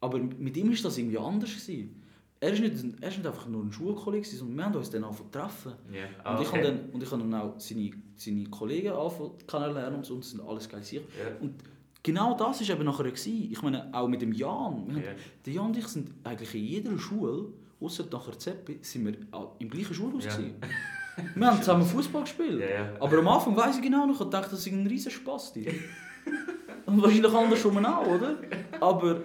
[0.00, 1.50] aber mit ihm war das irgendwie anders.
[1.50, 2.00] Gewesen.
[2.40, 5.04] Er ist nicht, er ist nicht einfach nur ein Schulkollege, sondern wir haben uns dann
[5.04, 5.72] angefangen zu treffen.
[5.72, 6.62] Und, Ah, ich habe okay.
[6.62, 10.40] dann, und ich habe dann auch seine, seine Kollegen angefangen kennenlernen und so, und sind
[10.42, 11.02] alles geil sicher.
[11.18, 11.36] Ja.
[11.40, 11.54] Und
[12.04, 13.04] genau das war eben nachher.
[13.04, 13.48] Gewesen.
[13.50, 14.86] Ich meine, auch mit dem Jan.
[14.86, 15.18] Wir haben.
[15.44, 17.48] Der Jan und ich sind eigentlich in jeder Schule,
[17.80, 19.16] außer nachher Zeppi, sind wir
[19.58, 20.24] im gleichen Schulhaus.
[20.24, 20.54] Gewesen.
[21.34, 22.60] Wir haben zusammen Fußball gespielt.
[22.60, 22.94] Ja.
[23.00, 25.54] Aber am Anfang weiss ich genau noch, ich dachte, das ist ein riesen Spaß.
[26.86, 28.36] Und wahrscheinlich andersrum auch, oder?
[28.80, 29.22] Aber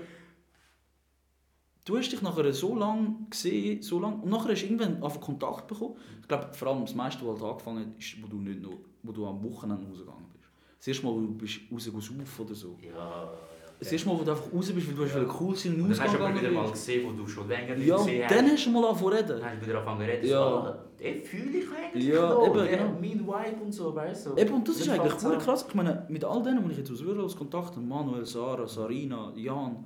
[1.86, 5.20] du hast dich nachher so lange gesehen, so lange, und nachher hast du irgendwann einfach
[5.20, 5.96] Kontakt bekommen.
[6.22, 8.78] Ich glaube, vor allem das meiste, was halt angefangen hat, ist, wo du, nicht noch,
[9.04, 10.39] wo du am Wochenende rausgegangen bist.
[10.80, 12.78] Das erste Mal, wo du bist rausgegangen oder so.
[12.82, 13.34] Ja, ja.
[13.80, 15.24] Das erste Mal, wo du einfach raus bist, weil du Ja.
[15.24, 15.36] ja.
[15.40, 17.88] cool sein und dann hast du aber wieder mal gesehen, wo du schon länger nicht
[17.88, 19.40] Ja, gesehen und dann hast du mal angefangen zu reden.
[19.40, 20.28] Dann hast du wieder angefangen zu reden.
[20.28, 20.42] Ja.
[20.42, 22.46] Ah, den fühle ich eigentlich Ja, noch.
[22.48, 22.92] eben, genau.
[23.00, 23.20] Mein
[23.52, 24.36] Vibe und so, weißt du.
[24.38, 25.38] Eben, und das ist Dann eigentlich an.
[25.40, 25.66] krass.
[25.68, 29.32] Ich meine, mit all denen, die ich jetzt aus Würlos Kontakt habe, Manuel, Sarah, Sarina,
[29.38, 29.86] Jan,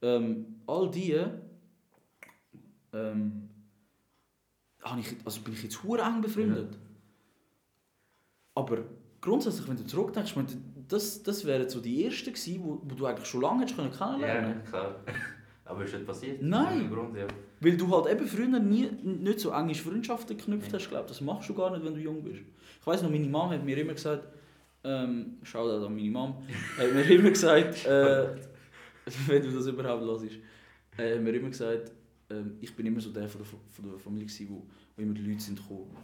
[0.00, 1.20] ähm, all die,
[2.94, 3.48] ähm,
[5.00, 6.78] ich, also bin ich jetzt eng befreundet.
[8.54, 8.78] Aber
[9.24, 10.48] grundsätzlich, wenn du zurückdenkst, meine,
[10.88, 14.20] das, das wären so die ersten gewesen, wo, wo du eigentlich schon lange hättest können
[14.20, 14.96] Ja, klar.
[15.64, 16.42] Aber ist nicht passiert?
[16.42, 16.90] Nein.
[16.90, 17.26] Grund, ja.
[17.60, 20.78] Weil du halt eben früher nie, nicht so enge Freundschaften geknüpft Ja.
[20.78, 22.42] hast, glaube Das machst du gar nicht, wenn du jung bist.
[22.80, 24.28] Ich weiß noch, meine Mama hat mir immer gesagt,
[24.84, 26.34] ähm, Shoutout an meine Mom,
[26.76, 28.26] hat mir immer gesagt, äh,
[29.26, 30.24] wenn du das überhaupt hörst,
[30.98, 31.92] äh, hat mir immer gesagt,
[32.28, 35.14] ähm, ich bin immer so der von der, von der Familie gewesen, wo, wo immer
[35.14, 35.96] die Leute sind gekommen.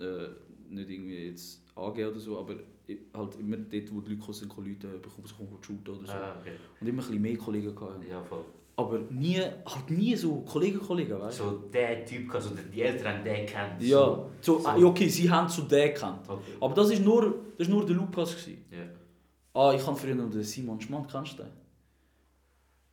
[0.00, 0.26] Äh,
[0.70, 2.54] nicht irgendwie jetzt angehen oder so, aber
[3.14, 6.12] halt immer dort, wo die Leute kommen Leute bekommen, so kommen shooten oder so.
[6.12, 6.52] Ah, okay.
[6.80, 8.04] Und immer ein bisschen mehr Kollegen gehabt.
[8.08, 8.44] Ja, voll.
[8.76, 11.44] Aber nie, halt nie so Kollegen, Kollegen, weißt du?
[11.44, 13.80] So der Typ, also die Eltern haben den kennt.
[13.80, 13.98] Ja,
[14.40, 14.66] so, so.
[14.66, 16.28] ah, okay, sie haben zu den gekannt.
[16.28, 16.52] Okay.
[16.60, 18.32] Aber das war nur, das ist nur der Lukas.
[18.32, 18.64] Gewesen.
[18.72, 19.60] Ja.
[19.60, 21.52] Ah, ich habe früher noch den Simon Schmann, kennst du den?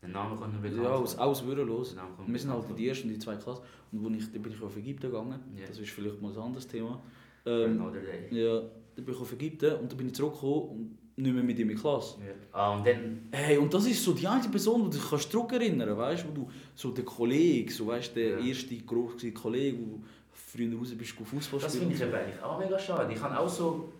[0.03, 1.95] Den Namen kommt mir bekannt Ja, aus, aus Würrelos.
[2.25, 3.61] Wir sind halt die erste und die zweite Klasse.
[3.91, 5.39] Und wo ich, da bin ich auf Ägypten gegangen.
[5.55, 5.67] Ja.
[5.67, 7.01] Das ist vielleicht mal ein anderes Thema.
[7.45, 8.43] Ähm, day.
[8.43, 8.61] ja,
[8.95, 11.69] dann bin ich auf Ägypten und dann bin ich zurückgekommen und nicht mehr mit ihm
[11.69, 12.17] in die Klasse.
[12.19, 12.33] Ja.
[12.51, 13.27] Ah, und dann...
[13.31, 16.31] Hey, und das ist so die einzige Person, die du dich kannst zurückerinnern weißt wo
[16.31, 18.45] du so der Kollege, so weißt der Ja.
[18.45, 21.91] erste große Kollege, wo du früher raus bist, Fußball Das spielen.
[21.91, 23.13] finde ich eben eigentlich auch mega schade.
[23.13, 23.91] Ich habe auch so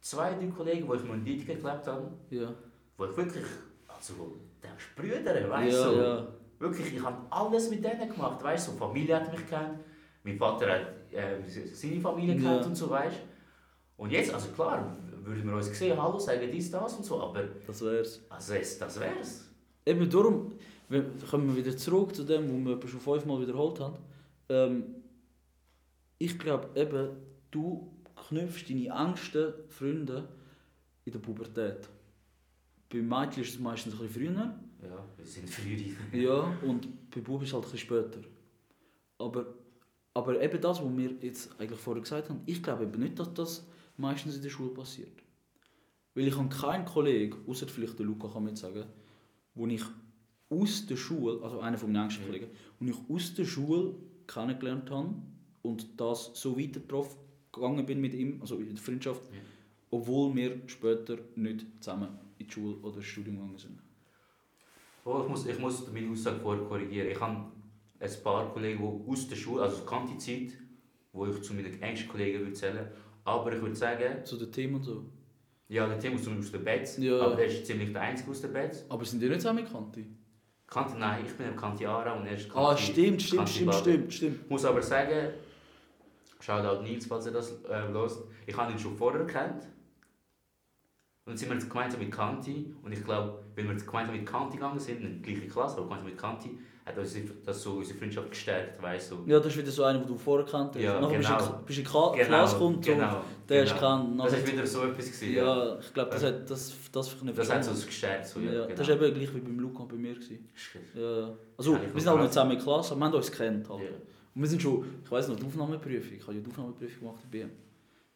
[0.00, 2.54] zwei, drei Kollegen, die ich mal in Dietike gelebt habe, Ja,
[2.96, 3.44] wo ich wirklich...
[3.86, 4.14] Also,
[4.62, 5.82] der ist Brüder, ja, weißt du?
[5.82, 6.00] so.
[6.00, 6.28] ja.
[6.58, 8.72] Wirklich, ich habe alles mit denen gemacht, weißt du?
[8.72, 9.78] So, Familie hat mich kennt,
[10.22, 11.40] mein Vater hat äh,
[11.72, 12.54] seine Familie Ja.
[12.56, 13.16] kennt und so, weißt?
[13.96, 17.44] Und jetzt, also klar, würden wir uns sehen, hallo, sagen dies, das und so, aber
[17.66, 18.20] Das wär's.
[18.28, 19.46] also es, das wär's.
[19.84, 20.52] Eben darum
[20.88, 23.96] wenn, kommen wir wieder zurück zu dem, was wir schon fünfmal wiederholt haben.
[24.48, 24.84] Ähm,
[26.18, 27.10] ich glaube eben,
[27.50, 27.90] du
[28.28, 30.28] knüpfst deine engsten Freunde
[31.04, 31.88] in der Pubertät.
[32.92, 34.54] Bei Mädchen ist es meistens ein bisschen früher.
[34.82, 35.94] Ja, wir sind früher.
[36.20, 38.20] Ja, und bei Buben ist es halt ein bisschen später.
[39.18, 39.46] Aber,
[40.20, 43.32] aber eben das, was wir jetzt eigentlich vorher gesagt haben, ich glaube eben nicht, dass
[43.34, 45.12] das meistens in der Schule passiert.
[46.14, 48.84] Weil ich habe keinen Kollegen, außer vielleicht der Luca kann mir sagen,
[49.54, 49.82] wo ich
[50.50, 52.28] aus der Schule, also einer von meinen engsten Ja.
[52.28, 53.94] Kollegen, wo ich aus der Schule
[54.26, 55.14] kennengelernt habe
[55.62, 57.16] und das so weiter drauf
[57.52, 59.38] gegangen bin mit ihm, also in der Freundschaft, Ja.
[59.90, 63.78] obwohl wir später nicht zusammen in die Schule oder ins Studium gegangen sind.
[65.04, 67.08] Oh, ich, muss, ich muss meine Aussage vorher korrigieren.
[67.10, 67.44] Ich habe
[68.00, 70.58] ein paar Kollegen, die aus der Schule, also Kanti-Zeit,
[71.12, 72.88] wo ich zu meinen engsten Kollegen würde zählen
[73.22, 75.04] aber ich würde sagen, Zu den Themen und so.
[75.68, 77.20] ja, der Tim aus aus der Betz, Ja.
[77.20, 78.84] aber der ist ziemlich der Einzige aus der Betz.
[78.88, 80.06] Aber sind die nicht zusammen Kanti?
[80.66, 83.52] Kanti, nein, ich bin im Kanti Ara und er ist Ah, Kanti- stimmt, stimmt, Kanti
[83.52, 84.40] stimmt, stimmt, stimmt.
[84.44, 85.34] Ich muss aber sagen,
[86.40, 88.12] Shoutout Nils, falls er das äh, hört,
[88.46, 89.64] ich habe ihn schon vorher kennt.
[91.26, 94.16] Und dann sind wir jetzt gemeinsam mit Kanti und ich glaube, wenn wir jetzt gemeinsam
[94.16, 96.58] mit Kanti gegangen sind, in die gleiche Klasse, aber gemeinsam mit Kanti,
[96.90, 99.24] hat uns das so unsere Freundschaft gestärkt, weißt du.
[99.26, 100.82] Ja, das ist wieder so einer, den du vorher kannt hast.
[100.82, 101.38] Ja, Nachher genau.
[101.38, 103.74] in- bist du in die Kla Klasse gekommen, so, genau, der genau.
[103.74, 104.18] ist kann.
[104.18, 105.06] Das war wieder so etwas.
[105.06, 105.44] Gewesen, ja.
[105.44, 107.38] ja, ich glaube, das hat das, das verknüpft.
[107.38, 108.26] Das hat uns gestärkt.
[108.26, 108.76] So, ja, ja, genau.
[108.76, 110.14] Das ist eben gleich wie beim Luca und bei mir.
[110.14, 110.48] Gewesen.
[110.94, 111.30] Ja, ja.
[111.56, 113.68] Also, ich wir sind noch halt nicht zusammen in Klasse, aber wir haben uns kennt.
[113.68, 113.80] Halt.
[113.80, 113.88] Ja.
[114.34, 116.16] Und wir sind schon, ich weiss noch, die Aufnahmeprüfung.
[116.16, 117.50] Ich habe ja die Aufnahmeprüfung gemacht in BM.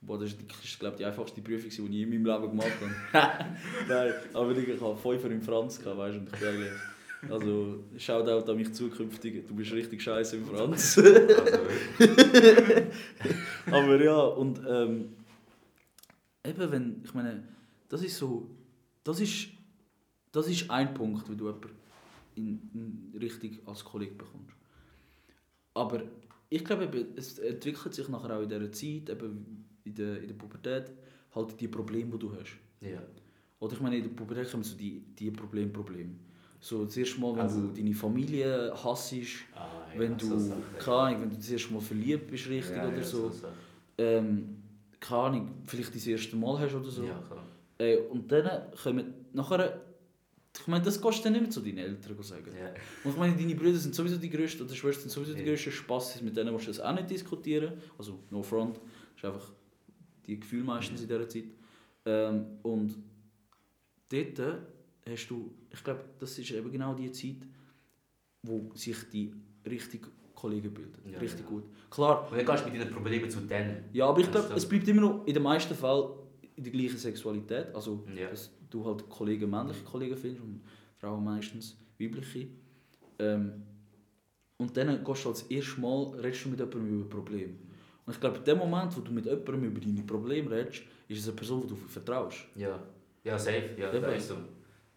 [0.00, 2.72] Boah, das ist, ist glaube die einfachste Prüfung, die ich in meinem Leben gemacht
[3.12, 3.34] habe.
[3.88, 6.72] Nein, aber ich hatte Fünfer im Franz, gehabt, weißt du, und ich bin eigentlich...
[7.30, 11.00] Also, Shoutout an mich zukünftig, du bist richtig scheiße im Franz.
[13.66, 13.76] Also.
[13.76, 15.14] Aber ja, und ähm,
[16.44, 17.42] eben wenn, ich meine,
[17.88, 18.50] das ist so,
[19.02, 19.48] das ist,
[20.32, 21.70] das ist ein Punkt, wie du jemanden
[22.34, 24.54] in, in richtig als Kollege bekommst.
[25.72, 26.02] Aber
[26.50, 30.28] ich glaube, eben, es entwickelt sich nachher auch in dieser Zeit, eben in der, in
[30.28, 30.92] der Pubertät,
[31.34, 32.56] halt die Probleme, die du hast.
[32.80, 33.02] ja.
[33.60, 36.16] Oder ich meine, in der Pubertät kommen so die, die Problem, Probleme.
[36.64, 40.56] So das erste Mal, wenn Also- du deine Familie hassest, Ah, ja, wenn du, so
[40.78, 43.28] keine Ahnung, wenn du das erste Mal verliebt bist, richtig, Ja, oder ja, so.
[43.28, 43.52] Sachen.
[43.98, 44.56] Ähm,
[44.98, 47.04] keine Ahnung, vielleicht das erste Mal hast oder so.
[47.04, 47.44] Ja, klar.
[47.76, 49.78] Äh, und dann kommen nachher,
[50.58, 52.50] ich meine, das kannst du dann nicht mehr zu deinen Eltern sagen.
[52.58, 52.68] Ja.
[53.04, 55.48] Und ich meine, deine Brüder sind sowieso die größten, oder Schwestern sind sowieso die Ja.
[55.48, 57.74] größten Spaß, mit denen musst du das auch nicht diskutieren.
[57.98, 59.52] Also, no front, das ist einfach
[60.26, 61.44] die Gefühle meistens in dieser Zeit.
[62.06, 62.96] Ähm, und
[64.08, 64.38] dort
[65.08, 67.46] hast du, ich glaube, das ist eben genau die Zeit,
[68.42, 69.32] wo sich die
[69.66, 71.10] richtigen Kollegen bilden.
[71.12, 71.46] Ja, Richtig ja.
[71.46, 71.64] gut.
[71.90, 73.84] Klar, Und dann gehst du mit deinen Problemen zu denen.
[73.92, 76.10] ja, aber ich glaube, es bleibt immer noch in den meisten Fällen
[76.56, 77.74] in der gleichen Sexualität.
[77.74, 78.28] Also, Ja.
[78.30, 80.60] dass du halt Kollegen, männliche Kollegen findest und
[80.98, 82.48] Frauen meistens weibliche.
[83.18, 83.62] Ähm,
[84.58, 87.54] und dann gehst du als erstes Mal, redest du mit jemandem über Probleme.
[88.06, 91.20] Und ich glaube, in dem Moment, wo du mit jemandem über deine Probleme redest, ist
[91.20, 92.38] es eine Person, die du vertraust.
[92.54, 92.78] Ja.
[93.24, 93.70] Ja, safe.
[93.78, 94.36] Ja, das ist so.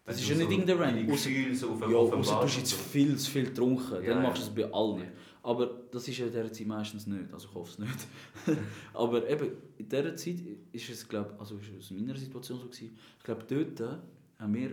[0.08, 1.10] Das ist ja nicht irgendein Random.
[1.12, 4.28] auf Ja, außer du hast jetzt viel zu viel getrunken, Ja, dann ja.
[4.28, 5.00] machst du es bei allen.
[5.00, 5.10] Ja.
[5.42, 8.06] Aber das ist ja in dieser Zeit meistens nicht, also ich hoffe es nicht.
[8.94, 10.36] Aber eben, in dieser Zeit
[10.72, 13.98] ist es, glaube also ist es in meiner Situation so gewesen, ich glaube, dort
[14.38, 14.70] haben wir,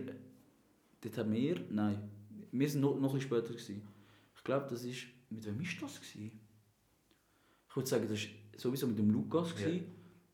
[1.00, 1.98] dort haben wir, nein,
[2.52, 3.82] wir sind noch, noch ein später gewesen.
[4.36, 6.32] Ich glaube, das ist, mit wem ist das gewesen?
[7.68, 9.66] Ich würde sagen, das war sowieso mit dem Lukas, Ja.
[9.66, 9.84] gewesen,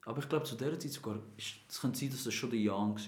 [0.04, 2.94] Aber ich glaube, zu dieser Zeit sogar, es könnte sein, dass das schon der Jan
[2.94, 2.98] war.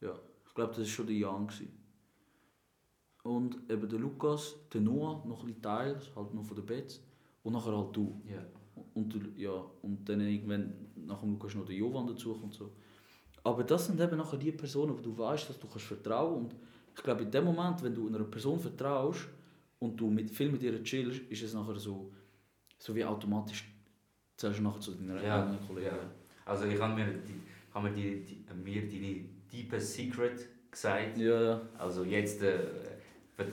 [0.00, 0.18] Ja,
[0.60, 1.46] glaube, das war schon der Jan.
[1.46, 1.68] Gewesen.
[3.22, 7.02] Und eben der Lukas, der Noah, noch ein bisschen Teils, halt noch von den Bets.
[7.42, 8.20] Und nachher halt du.
[8.26, 8.42] Ja.
[8.94, 12.72] Und, ja, und dann irgendwann nach dem Lukas noch der Jovan dazu und so.
[13.42, 16.56] Aber das sind eben nachher die Personen, wo du weißt, dass du kannst vertrauen und
[16.94, 19.28] ich glaube, in dem Moment, wenn du einer Person vertraust
[19.78, 22.12] und du mit, viel mit ihr chillst, ist es nachher so,
[22.78, 23.64] so wie automatisch
[24.36, 25.86] zählst du nachher zu deinen Ja, eigenen Kollegen.
[25.86, 26.10] ja.
[26.44, 27.40] Also ich habe mir, die,
[27.72, 31.16] hab mir, die, die, mir die Deepest Secret gesagt.
[31.18, 32.58] Ja, ja, Also jetzt, äh,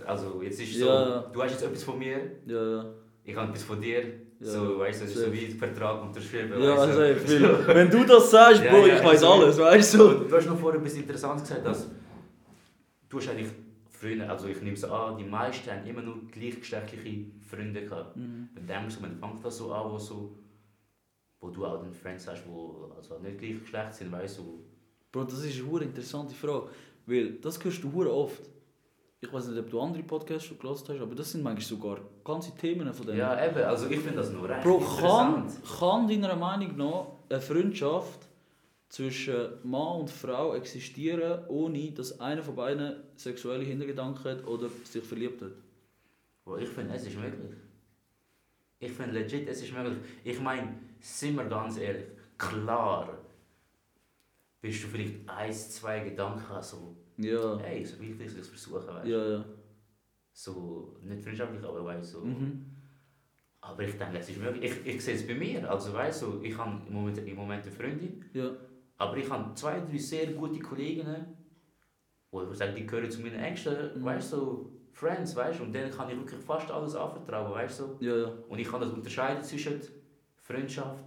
[0.05, 1.23] also jetzt ist es Ja.
[1.23, 2.85] so, du hast jetzt etwas von mir, ja,
[3.23, 4.03] ich habe etwas von dir.
[4.39, 6.61] So, weißt du, das ist so wie ein Vertrag unterschrieben.
[6.61, 10.07] Ja, also, weil, wenn du das sagst, Bro, ich weiß also- alles, weißt du?
[10.25, 11.87] Du hast noch vorher etwas Interessantes gesagt, dass
[13.09, 13.49] du hast eigentlich
[13.89, 18.15] früher, also ich nehme es an, die meisten haben immer nur gleichgeschlechtliche Freunde gehabt.
[18.15, 18.49] Mhm.
[18.55, 20.37] Und dann so, man fängt das so an, wo, so,
[21.39, 24.63] wo du auch dann Friends hast, die also nicht gleich Geschlecht sind, weißt du.
[25.11, 26.69] Bro, das ist eine interessante Frage.
[27.05, 28.41] Weil das hörst du oft.
[29.19, 32.01] Ich weiß nicht, ob du andere Podcasts schon gelesen hast, aber das sind manchmal sogar
[32.23, 33.17] ganze Themen von denen.
[33.17, 35.47] Ja, eben, also ich finde das noch recht Bro, kann,
[35.79, 38.27] kann deiner Meinung nach eine Freundschaft
[38.89, 45.03] zwischen Mann und Frau existieren, ohne dass einer von beiden sexuelle Hintergedanken hat oder sich
[45.03, 45.51] verliebt hat?
[46.45, 47.57] Bro, ich finde, es ist möglich.
[48.79, 49.97] Ich finde legit, es ist möglich.
[50.23, 52.05] Ich meine, sind wir ganz ehrlich,
[52.37, 53.17] klar,
[54.61, 57.57] bist du vielleicht ein, zwei Gedanken haben, so, Ja.
[57.59, 59.11] hey, so wichtig ist es versuchen, weißt du.
[59.11, 59.45] Ja, ja.
[60.31, 62.25] So, nicht freundschaftlich, aber weißt du, so.
[62.25, 62.65] Mhm.
[63.61, 64.71] Aber ich denke, es ist möglich.
[64.85, 65.69] Ich, ich sehe es bei mir.
[65.69, 68.51] Also weißt du, ich habe im Moment, im Moment eine Freundin, Ja.
[68.97, 71.25] aber ich habe zwei, drei sehr gute Kolleginnen,
[72.31, 74.03] wo ich die gehören zu meinen engsten, Mhm.
[74.05, 77.97] weißt du, Friends, weißt du, und denen kann ich wirklich fast alles anvertrauen, weißt du.
[77.99, 78.31] Ja, ja.
[78.47, 79.79] Und ich kann das unterscheiden zwischen
[80.41, 81.05] Freundschaft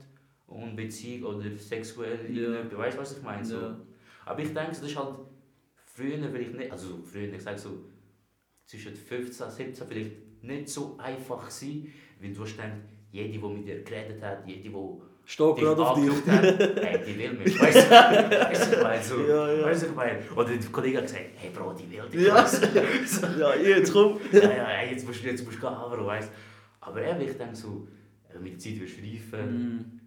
[0.51, 2.43] und Beziehung oder sexuell, Ja.
[2.43, 3.45] irgendetwas, weißt du, was ich meine?
[3.45, 3.57] So.
[3.61, 3.77] Ja.
[4.27, 5.15] Aber ich denke, das ist halt
[5.77, 7.71] früher vielleicht nicht, also früher, ich sage so,
[8.67, 10.11] zwischen 15 und 17 vielleicht
[10.43, 12.83] nicht so einfach gewesen, weil du hast dann,
[13.13, 14.73] jede, die mit dir geredet hat, jede, die dich
[15.57, 16.13] gerade auf dich.
[16.27, 19.65] hey, die will mich, weißt du, weißt du, ich meine, so, Ja, ja.
[19.67, 22.43] weißt du, ich meine, oder der Kollege hat gesagt, hey Bro, die will dich, Ja.
[22.45, 23.41] du.
[23.41, 24.19] ja, jetzt komm.
[24.33, 26.33] ja, ja, hey, jetzt musst du, jetzt musst du gehen, Bro, weißt du.
[26.87, 27.87] Aber eben, ich denke so,
[28.41, 30.00] mit der Zeit wirst du reifer, Mhm.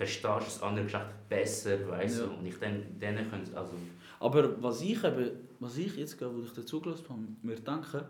[0.00, 2.30] Verstehst du das andere Geschlecht besser, weißt du, Ja.
[2.30, 3.74] und ich denke, denen können also,
[4.18, 8.08] Aber was ich eben, was ich jetzt gerade, wo ich dazu gelassen habe, mir denke,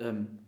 [0.00, 0.38] ähm,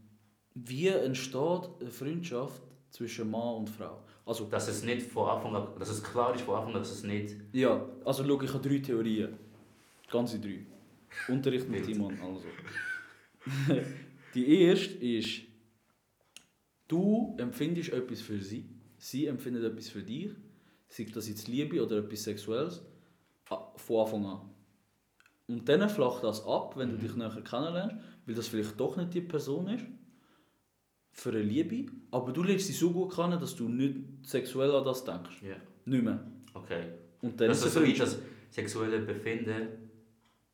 [0.55, 4.03] wie entsteht eine Freundschaft zwischen Mann und Frau?
[4.27, 6.93] Also, dass es nicht von Anfang an, dass es klar ist von Anfang an, dass
[6.93, 9.39] es nicht, ja, also schau, ich habe drei Theorien.
[10.11, 10.61] Ganze drei.
[11.29, 11.87] Unterricht mit.
[11.87, 12.45] Timon, also.
[14.35, 15.43] Die erste ist,
[16.89, 18.65] du empfindest etwas für sie,
[19.05, 20.31] sie empfindet etwas für dich,
[20.89, 22.83] sei das jetzt Liebe oder etwas Sexuelles,
[23.51, 24.41] a- von Anfang an.
[25.47, 27.01] Und dann flacht das ab, wenn du Mhm.
[27.01, 29.85] dich nachher kennenlernst, weil das vielleicht doch nicht die Person ist,
[31.13, 34.85] für eine Liebe, aber du lernst sie so gut kennen, dass du nicht sexuell an
[34.85, 35.43] das denkst.
[35.43, 36.19] ja, Nicht mehr.
[36.55, 36.85] okay.
[37.21, 38.19] Und dann Dass ist so ist, das
[38.51, 39.69] sexuelle Befinden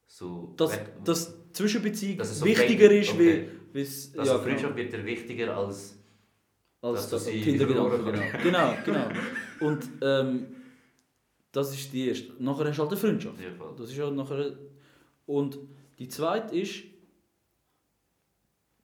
[0.07, 3.47] so, dass, weg- dass Zwischenbeziehung Dass so wichtiger ist, okay.
[3.73, 6.00] wie wie's- also ja, Freundschaft wird dir wichtiger als, genau,
[6.83, 8.75] als das verloren Genau, genau.
[8.85, 9.09] genau.
[9.61, 10.47] Und ähm,
[11.53, 12.33] das ist die erste.
[12.39, 13.37] Nachher hast du halt eine Freundschaft.
[13.79, 14.53] Das ist halt nachher...
[15.27, 15.59] Und
[15.99, 16.85] die zweite ist,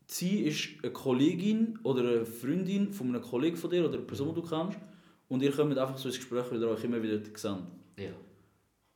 [0.06, 4.28] sie ist eine Kollegin oder eine Freundin von einem Kollegen von dir oder eine Person,
[4.34, 4.78] die du kennst
[5.28, 7.34] und ihr kommt einfach so ins Gespräch, weil ihr euch immer wieder seht.
[7.96, 8.10] ja.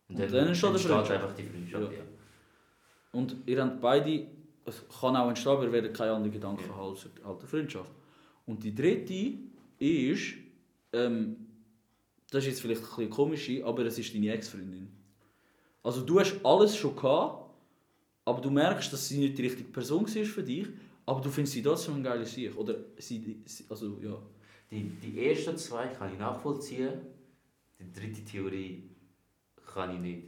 [0.08, 1.10] Und dann entsteht eine Freundschaft.
[1.12, 1.98] einfach die Freundschaft, Ja.
[1.98, 2.04] ja.
[3.12, 4.26] Und ihr habt beide,
[4.64, 6.76] es kann auch entstehen, aber ihr werdet keine anderen Gedanken Ja.
[6.76, 7.90] haben als als eine Freundschaft.
[8.50, 9.34] Und die dritte
[9.78, 10.34] ist,
[10.92, 11.36] ähm,
[12.32, 14.88] das ist jetzt vielleicht ein bisschen komisch, aber es ist deine Ex-Freundin.
[15.84, 17.48] Also du hast alles schon gehabt,
[18.24, 20.66] aber du merkst, dass sie nicht die richtige Person war für dich,
[21.06, 22.56] aber du findest sie trotzdem ein geiler Sieg.
[22.56, 23.36] Oder sie,
[23.68, 24.20] also ja.
[24.68, 26.92] Die, die ersten zwei kann ich nachvollziehen,
[27.78, 28.82] die dritte Theorie
[29.72, 30.22] kann ich nicht.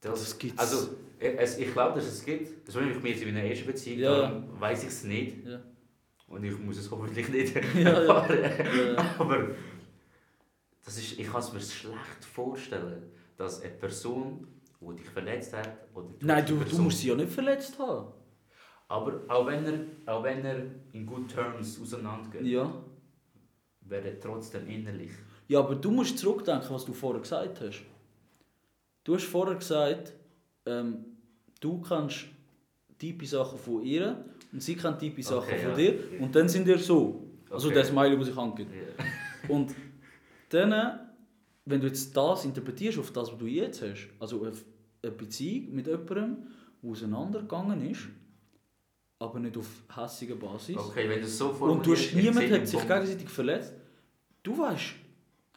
[0.00, 0.58] Das gibt's.
[0.58, 2.66] Also, äh, es, ich glaube, dass es gibt.
[2.66, 4.20] Das war nämlich mir in meiner ersten Beziehung, Ja.
[4.22, 5.46] darum weiß ich es nicht.
[5.46, 5.60] Ja.
[6.30, 7.90] Und ich muss es hoffentlich nicht Ja, ja.
[7.90, 8.38] erfahren.
[8.96, 9.14] Ja.
[9.18, 9.48] Aber
[10.84, 13.02] das ist, ich kann es mir schlecht vorstellen,
[13.36, 14.46] dass eine Person,
[14.80, 17.78] die dich verletzt hat, oder Nein, die du, du Person- musst sie ja nicht verletzt
[17.78, 18.12] haben.
[18.88, 20.62] Aber auch wenn er, auch wenn er
[20.92, 22.72] in good terms auseinandergeht, Ja.
[23.82, 25.12] wäre er trotzdem innerlich.
[25.48, 27.82] Ja, aber du musst zurückdenken, was du vorher gesagt hast.
[29.04, 30.12] Du hast vorher gesagt,
[30.66, 31.04] ähm,
[31.60, 32.26] du kannst
[32.98, 35.76] tiefe Sachen von ihr und sie kann tiefe Sachen Okay, von ja.
[35.76, 37.26] dir und dann sind ihr so.
[37.50, 37.74] Also Okay.
[37.76, 38.68] der Smiley, der sich angeht.
[38.70, 39.04] Ja.
[39.54, 39.74] Und
[40.50, 41.00] dann,
[41.64, 44.64] wenn du jetzt das interpretierst auf das, was du jetzt hast, also auf
[45.02, 46.36] eine Beziehung mit jemandem,
[46.82, 48.08] der auseinandergegangen ist,
[49.18, 50.76] aber nicht auf hässiger Basis.
[50.76, 53.74] Okay, wenn du so Und du hast, niemand hat sich gegenseitig verletzt.
[54.42, 54.94] Du weißt,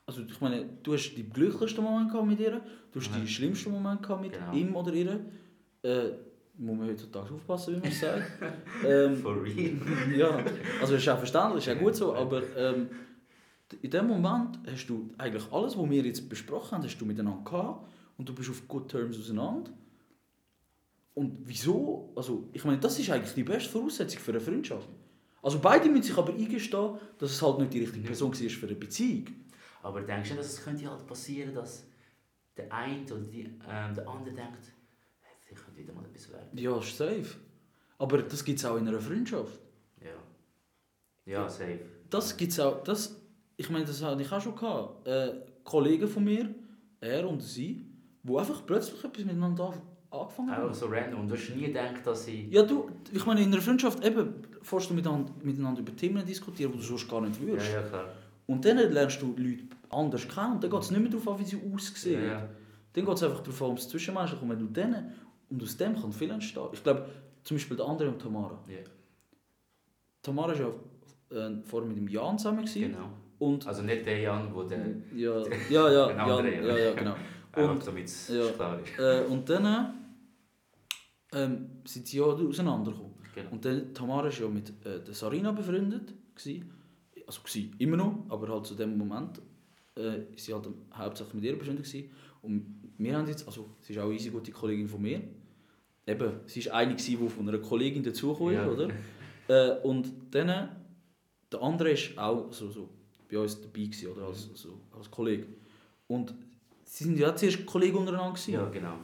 [0.05, 3.21] also ich meine, du hast die glücklichsten Momente mit ihr, du hast Mhm.
[3.21, 4.53] die schlimmsten Momente mit Genau.
[4.53, 5.25] ihm oder ihr.
[5.83, 6.09] Äh,
[6.57, 8.31] muss man heutzutage aufpassen, wie man es sagt.
[8.85, 9.75] ähm, For real.
[10.15, 10.43] ja,
[10.81, 12.89] also ist auch verständlich, ist auch gut so, aber ähm,
[13.81, 17.43] in dem Moment hast du eigentlich alles, was wir jetzt besprochen haben, hast du miteinander
[17.43, 17.87] gehabt
[18.17, 19.71] und du bist auf good terms auseinander.
[21.15, 22.11] Und wieso?
[22.15, 24.87] Also, ich meine, das ist eigentlich die beste Voraussetzung für eine Freundschaft.
[25.43, 28.07] Also beide müssen sich aber eingestehen, dass es halt nicht die richtige Ja.
[28.07, 29.25] Person war für eine Beziehung.
[29.83, 31.85] Aber denkst du, dass es könnte halt passieren, dass
[32.55, 34.59] der eine oder die, ähm, der andere denkt,
[35.73, 36.57] könnte wieder mal etwas werden.
[36.57, 37.25] Ja, ist safe.
[37.97, 39.59] Aber das gibt es auch in einer Freundschaft.
[40.01, 40.11] Ja.
[41.25, 41.79] Ja, safe.
[42.09, 42.83] Das gibt's auch.
[42.83, 43.19] Das,
[43.57, 45.07] ich meine, das hatte ich auch schon gehabt.
[45.07, 45.33] Äh,
[45.63, 46.53] Kollegen von mir,
[46.99, 47.85] er und sie,
[48.23, 49.81] die einfach plötzlich etwas miteinander an-
[50.19, 50.69] angefangen haben.
[50.69, 51.21] Auch so random.
[51.21, 52.47] Und du hast nie gedacht, dass sie...
[52.49, 56.71] Ja, du, ich meine, in einer Freundschaft eben, fährst du miteinander, miteinander über Themen diskutieren,
[56.73, 57.71] die du sonst gar nicht Ja, würdest.
[57.71, 58.05] ja, klar.
[58.45, 61.39] Und dann lernst du Leute anders kennen und dann geht es nicht mehr darauf an,
[61.39, 62.21] wie sie aussehen.
[62.25, 62.49] Ja, ja.
[62.91, 64.43] Dann geht es einfach darauf an, ums Zwischenmenschliche.
[64.43, 65.11] Und wenn du denen,
[65.53, 66.67] und aus dem kann viel entstehen.
[66.73, 67.07] Ich glaube,
[67.43, 68.59] zum Beispiel der andere und Tamara.
[68.67, 68.79] Ja,
[70.21, 72.59] Tamara war ja äh, vorher mit dem Jan zusammen.
[72.65, 72.81] gewesen.
[72.91, 73.09] genau.
[73.39, 74.85] Und Also nicht der Jan, wo der...
[75.15, 76.93] ja, ja, ja, Jan, anderer, ja, ja.
[76.93, 77.15] genau.
[77.55, 78.47] Und- damit es ja.
[78.51, 78.97] klar ist.
[78.97, 79.93] Äh, und dann
[81.33, 83.13] ähm, sind sie ja auseinandergekommen.
[83.35, 83.51] Genau.
[83.51, 86.13] Und dann, Tamara war ja mit äh, der Sarina befreundet.
[86.35, 86.71] Gewesen.
[87.27, 89.39] Also gewesen, immer noch, aber halt zu dem Moment
[89.97, 91.85] äh, ist sie halt hauptsächlich mit ihr befreundet.
[91.85, 92.09] Gewesen.
[92.41, 95.21] Und wir haben jetzt, also sie ist auch eine easy gute Kollegin von mir.
[96.05, 98.67] Eben, sie war eine, die von einer Kollegin dazugekommen Ja.
[98.67, 98.89] oder?
[99.47, 100.69] Äh, und dann,
[101.51, 102.89] der andere ist auch so, so
[103.29, 105.47] bei uns dabei gewesen, oder als, so, als Kollege.
[106.07, 106.33] Und
[106.83, 108.53] sie sind ja zuerst Kollegen untereinander gewesen.
[108.53, 108.95] Ja, genau.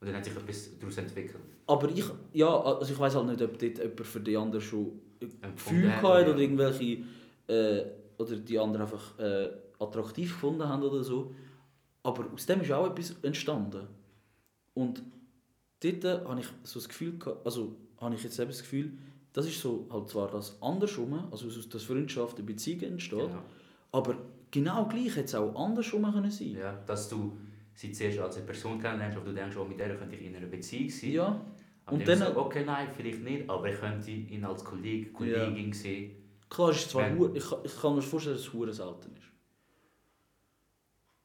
[0.00, 1.36] Und dann hat sich etwas daraus entwickelt.
[1.66, 4.92] Aber ich, ja, also ich weiß halt nicht, ob dort jemand für die anderen schon
[5.20, 6.30] Gefühl hat, hatte ja.
[6.30, 7.04] oder irgendwelche
[7.46, 7.84] äh,
[8.16, 11.34] oder die anderen einfach äh, attraktiv gefunden haben oder so.
[12.02, 13.86] Aber aus dem ist auch etwas entstanden.
[14.74, 15.02] Und
[15.82, 17.14] dort habe ich so das Gefühl,
[17.44, 18.92] also habe ich jetzt eben das Gefühl,
[19.32, 23.42] das ist so halt zwar das andersrum, also dass Freundschaft, Beziehungen entsteht, Genau.
[23.92, 24.16] aber
[24.50, 26.56] genau gleich hätte es auch andersrum können sein.
[26.58, 27.36] Ja, dass du
[27.74, 30.34] sie zuerst als eine Person kennenlernst, aber du denkst, oh, mit der könnte ich in
[30.36, 31.10] einer Beziehung sein.
[31.12, 31.40] Ja,
[31.86, 35.10] Aber und dann, dann- so, okay, nein, vielleicht nicht, aber ich könnte ihn als Kollege,
[35.12, 36.16] Kollegin sehen.
[36.48, 39.22] klar ist zwar, Wenn- ich, ich kann mir vorstellen, dass es hure selten ist.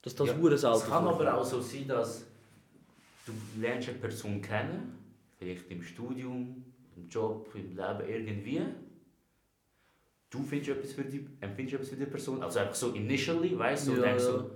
[0.03, 2.25] Dass das Ja, selten Es kann aber auch so sein, dass
[3.25, 4.97] du lernst eine Person kennen,
[5.37, 6.63] vielleicht im Studium,
[6.95, 8.61] im Job, im Leben irgendwie.
[10.29, 13.87] Du findest etwas für die, empfindest etwas für die Person, also einfach so initially, weißt
[13.87, 14.31] du, Ja, und denkst ja.
[14.31, 14.51] so,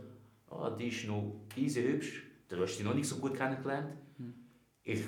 [0.49, 3.93] ah, die ist noch easy hübsch, du hast sie noch nicht so gut kennengelernt.
[4.17, 4.33] Hm.
[4.83, 5.01] Ich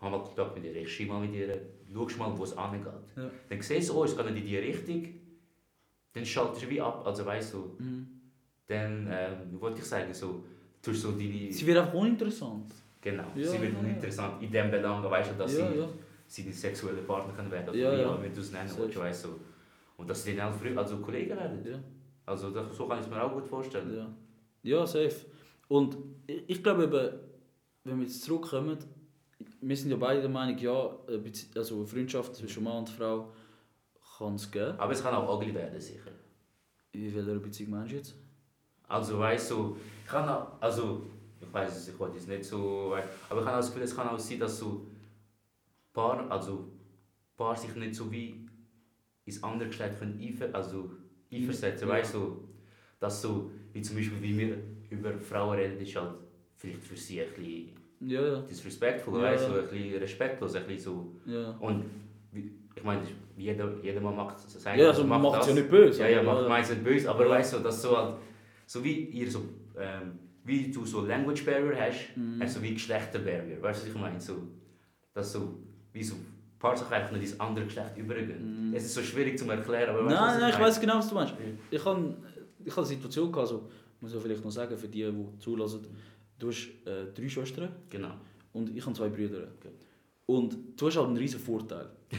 [0.00, 1.60] habe mal Kontakt mit ihr, ich schreibe mal mit ihr,
[1.92, 2.84] schau mal, wo es angeht.
[3.16, 3.30] Ja.
[3.48, 5.06] Dann siehst du, oh, es geht nicht in die Richtung,
[6.12, 8.06] dann schaltest du wie ab, also weißt du, Mhm.
[8.66, 10.44] dann ähm, wollte ich sagen, so,
[10.82, 11.50] tust so deine...
[11.52, 12.72] Sie wird einfach uninteressant.
[13.10, 15.88] Genau, Ja, sie wird ja, interessant in dem Belang, weißt du, dass sie ja.
[16.26, 18.14] seine sexuelle Partner kann werden oder Ja, wie ja.
[18.14, 19.28] immer du es nennen willst, weißt du.
[19.96, 21.64] Und dass sie dann auch früh, also Kollegen werden.
[21.64, 21.78] ja.
[22.26, 23.96] Also das, so kann ich es mir auch gut vorstellen.
[23.96, 24.06] Ja,
[24.78, 25.16] ja safe.
[25.68, 27.10] Und ich, ich glaube eben,
[27.84, 28.76] wenn wir jetzt zurückkommen,
[29.60, 30.72] wir sind ja beide der Meinung, ja,
[31.08, 33.32] Bezie- also eine Freundschaft zwischen Mann und Frau
[34.18, 34.74] kann es geben.
[34.78, 36.10] Aber es kann auch ugly werden, sicher.
[36.92, 38.14] In welcher Beziehung meinst du jetzt?
[38.88, 41.06] Also weißt du, ich kann auch, also
[41.48, 43.96] ich weiß es, ich wollte es nicht so, weit, aber ich habe das Gefühl, es
[43.96, 44.86] kann auch sein, dass so
[45.92, 46.68] Paar, also
[47.36, 48.46] Paar sich nicht so wie
[49.24, 50.90] ins andere Geschlecht können einver, also
[51.32, 51.94] einversetzen, Ja.
[51.94, 52.48] weißt du,
[53.00, 54.56] dass so, wie zum Beispiel, wie wir
[54.90, 56.14] über Frauen reden, ist halt
[56.56, 58.40] vielleicht für sie ein bisschen Ja, ja.
[58.42, 59.24] disrespectful, Ja.
[59.24, 61.12] weißt du, ein bisschen respektlos, ein bisschen so.
[61.30, 61.50] ja.
[61.60, 61.84] Und
[62.74, 63.02] ich meine,
[63.36, 66.00] jeder, jeder Mann macht sein Ja, also man macht es ja nicht böse.
[66.02, 68.16] Ja, ja, aber- macht meins nicht böse, aber weißt du, dass so halt,
[68.66, 69.40] so wie ihr so,
[69.76, 70.18] ähm,
[70.48, 72.40] wie du so Language Barrier hast, Mhm.
[72.42, 74.20] hast du so wie Geschlechter Barrier, weißt du, was ich meine?
[74.20, 74.34] So,
[75.14, 75.58] dass so,
[75.92, 78.68] wie so, ein paar Sachen einfach nicht ins andere Geschlecht übergehen.
[78.70, 78.74] Mhm.
[78.74, 80.98] Es ist so schwierig zu erklären, aber weißt du, was Nein, nein, ich weiß genau,
[80.98, 81.34] was du meinst.
[81.70, 82.14] Ich habe
[82.64, 83.68] ich hab eine Situation gehabt, also,
[84.00, 85.86] muss ich vielleicht noch sagen, für die, die zulassen.
[86.38, 88.12] Du hast äh, drei Schwestern Genau.
[88.52, 89.48] und ich habe zwei Brüder.
[89.58, 89.70] Okay.
[90.26, 91.90] Und du hast halt einen riesen Vorteil.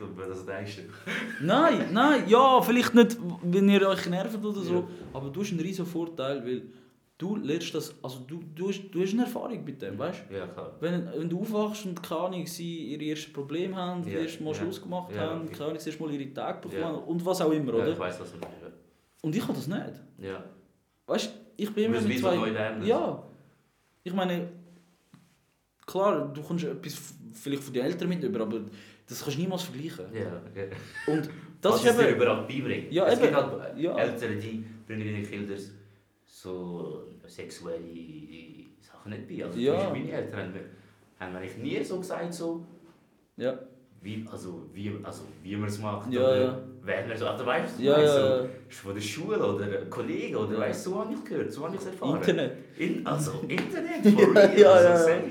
[0.00, 1.44] Ich das denkst du.
[1.44, 4.88] Nein, nein, ja, vielleicht nicht, wenn ihr euch nervt oder so, Ja.
[5.12, 6.62] aber du hast einen riesen Vorteil, weil
[7.18, 10.46] du lernst das, also du, du, hast, du hast eine Erfahrung mit dem, weißt Ja,
[10.46, 10.72] klar.
[10.80, 14.42] wenn, wenn du aufwachst und keine Ahnung, sie ihr erstes Problem haben, Ja, das erste
[14.44, 14.60] Mal ja.
[14.60, 16.90] Schluss gemacht Ja, haben, keine Ahnung, das erste Mal ihre Tage bekommen Ja.
[16.90, 17.88] und was auch immer, oder?
[17.92, 18.54] ich weiß, was du meinst.
[19.20, 20.00] Und ich habe das nicht.
[20.18, 20.44] Ja.
[21.06, 22.50] weißt du, ich bin immer mit zwei...
[22.50, 22.86] lernen.
[22.86, 23.20] Ja.
[24.04, 24.48] Ich meine,
[25.86, 28.60] klar, du kommst etwas vielleicht von den Eltern mit über, aber
[29.08, 30.04] das kannst du niemals vergleichen.
[30.14, 30.68] Ja, okay.
[31.08, 31.28] Und
[31.60, 32.14] das Was ist eben...
[32.16, 32.86] überall beibringen.
[32.92, 33.22] Ja, es eben.
[33.22, 33.96] gibt halt Ja.
[33.96, 35.58] Eltern, die bringen ihren Kindern
[36.28, 39.44] so sexuelle Sachen nicht bei.
[39.44, 39.90] Also Ja.
[39.90, 40.52] meine Eltern haben,
[41.32, 42.64] mir, eigentlich nie so gesagt, so,
[43.36, 43.58] Ja,
[44.00, 46.12] wie, also, wie, also, wie man es macht.
[46.12, 46.62] Ja, oder ja.
[46.82, 49.90] wer man so, also, weißt du, ja, weißt, so, ist von der Schule oder ein
[49.90, 50.60] Kollege oder Ja.
[50.60, 52.16] weißt du, so habe ich gehört, so habe ich es erfahren.
[52.16, 52.52] Internet.
[52.78, 55.26] In, also Internet, for Ja, real, ja, also ja,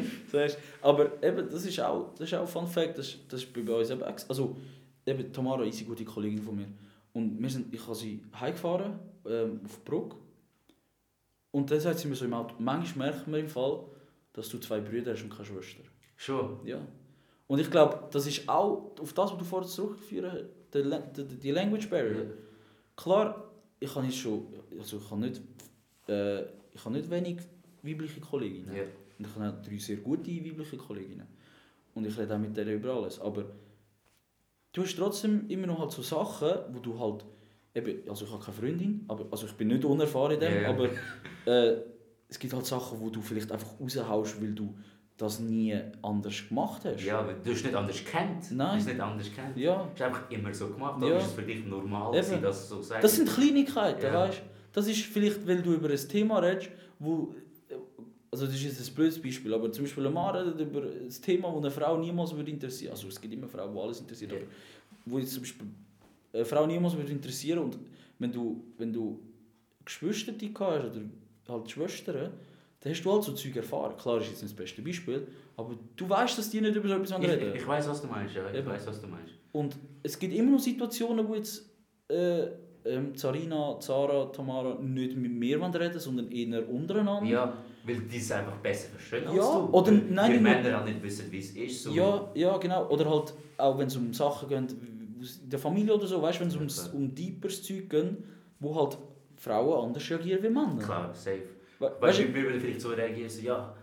[0.50, 0.58] safe.
[0.82, 3.62] Aber eben, das ist auch, das ist auch ein Fun Fact, das, das ist bei
[3.72, 4.58] uns eben, also
[5.06, 6.68] eben Tamara ist eine gute Kollegin von mir
[7.14, 10.16] und wir sind, ich habe sie heimgefahren ähm, auf die Brücke
[11.52, 13.84] und dann sagt sie mir so im Auto, manchmal merkt man im Fall,
[14.34, 15.84] dass du zwei Brüder hast und keine Schwester.
[16.16, 16.66] Schon.
[16.66, 16.80] Ja.
[17.48, 21.52] Und ich glaube, das ist auch auf das, was du vorher zurückgeführt hast, die, die,
[21.52, 22.34] Language Barrier.
[22.96, 25.42] Klar, ich habe nicht schon, also ich habe nicht,
[26.08, 26.42] äh,
[26.74, 27.38] ich habe nicht wenig
[27.82, 28.76] weibliche Kolleginnen.
[28.76, 28.84] Ja.
[29.18, 31.28] Und ich habe auch drei sehr gute weibliche Kolleginnen.
[31.96, 33.20] Und ich rede auch mit denen über alles.
[33.20, 33.46] Aber
[34.74, 37.26] du hast trotzdem immer noch halt so Sachen, wo du halt,
[37.76, 40.62] eben, also ich habe keine Freundin, aber, also ich bin nicht unerfahren in dem, Ja,
[40.62, 40.70] ja.
[40.70, 40.90] aber
[41.46, 41.82] äh,
[42.30, 44.74] es gibt halt Sachen, wo du vielleicht einfach raushaust, weil du
[45.18, 47.04] das nie anders gemacht hast.
[47.04, 48.52] Ja, aber du hast nicht anders kennt.
[48.52, 48.70] Nein.
[48.74, 49.58] Du hast nicht anders kennt.
[49.58, 49.76] Ja.
[49.84, 51.08] Du hast einfach immer so gemacht, Ja.
[51.08, 52.26] oder ist es für dich normal, Eben.
[52.26, 53.04] gewesen, dass so sagst?
[53.04, 54.14] Das sind Kleinigkeiten, Ja.
[54.14, 54.42] weißt
[54.74, 57.34] Das ist vielleicht, weil du über ein Thema redest, wo.
[58.30, 61.10] Also, das ist jetzt ein blödes Beispiel, aber zum Beispiel ein Mann redet über ein
[61.10, 62.92] Thema, das eine Frau niemals würde interessieren.
[62.92, 64.38] Also, es gibt immer Frauen, die alles interessiert, Ja.
[64.38, 64.48] aber
[65.06, 65.66] wo jetzt zum Beispiel
[66.38, 67.78] eine Frau niemals würde interessieren und
[68.20, 69.20] wenn du, wenn du
[69.86, 71.02] Geschwister hast oder
[71.48, 72.32] halt Schwestern,
[72.80, 73.96] dann hast du halt so Zeug erfahren.
[73.98, 76.96] Klar ist jetzt nicht das beste Beispiel, aber du weißt, dass die nicht über so
[76.96, 77.50] etwas reden.
[77.56, 78.50] Ich, ich weiß, was du meinst, ja.
[78.50, 78.68] Ich Eben.
[78.68, 79.34] weiß, was du meinst.
[79.52, 81.70] Und es gibt immer noch Situationen, wo jetzt
[82.10, 82.48] äh,
[82.86, 87.30] ähm, Zarina, Zara, Tamara nicht mit mir reden sondern eher untereinander.
[87.30, 87.54] Ja,
[87.86, 89.70] weil die es einfach besser verstehen als Ja, du.
[89.72, 91.84] oder nein, wir Männer auch nicht wissen, wie es ist.
[91.84, 91.92] So.
[91.92, 92.88] ja, ja, genau.
[92.90, 94.76] Oder halt auch wenn es um Sachen geht,
[95.44, 98.18] der Familie oder so, weißt wenn es Ja, ums, um deeperes Zeug geht,
[98.60, 98.98] wo halt
[99.36, 100.78] Frauen anders reagieren wie Männer.
[100.80, 101.44] Klar, safe.
[101.80, 103.74] We Weißt du, wir würden vielleicht so reagieren, so, ja,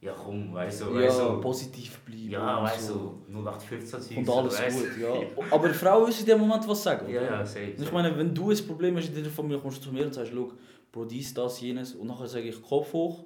[0.00, 2.30] ja komm, weißt du, weißt ja, positiv bleiben.
[2.30, 3.22] ja, weißt so.
[3.28, 5.14] du, 0815 Zeug, Und alles weißt gut, ja.
[5.50, 7.08] Aber Frauen müssen in dem Moment was sagen.
[7.08, 7.30] Ja, oder?
[7.30, 7.74] ja, safe.
[7.78, 10.14] Ich meine, wenn du ein Problem hast in deiner Familie, kommst du zu mir und
[10.14, 10.50] sagst, schau,
[10.94, 11.94] Bro, dies, das, jenes.
[11.94, 13.24] Und nachher sage ich, Kopf hoch,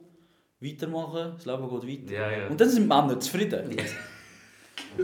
[0.58, 2.14] weitermachen, das Leben geht weiter.
[2.14, 2.48] Ja, ja.
[2.48, 3.70] Und dann sind Männer zufrieden.
[3.76, 3.84] Ja.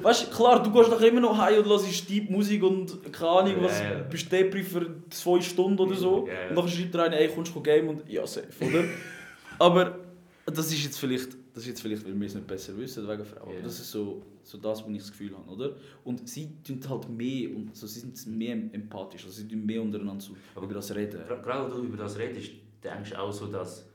[0.03, 3.31] Weißt du, klar, du gehst nachher immer noch heim und hörst Deep Musik und keine
[3.31, 3.99] Ahnung, was, Ja, ja.
[4.01, 6.27] bist Depri für zwei Stunden oder so.
[6.27, 6.49] Ja.
[6.49, 8.85] Und dann schreibt der eine, ey, kommst du game und ja, safe, oder?
[9.59, 9.99] Aber
[10.47, 13.25] das ist jetzt vielleicht, das ist jetzt vielleicht weil wir es nicht besser wissen wegen
[13.25, 13.51] Frauen.
[13.51, 13.57] Ja.
[13.59, 15.77] Aber das ist so, so das, was ich das Gefühl habe, oder?
[16.03, 19.81] Und sie tun halt mehr, und so, sie sind mehr empathisch, also sie tun mehr
[19.81, 21.21] untereinander so Aber über das reden.
[21.27, 22.51] Gerade wenn du über das redest,
[22.83, 23.89] denkst du auch so, dass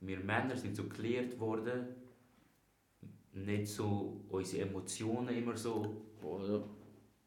[0.00, 1.86] wir Männer sind so gelehrt worden,
[3.34, 5.94] nicht so unsere Emotionen immer so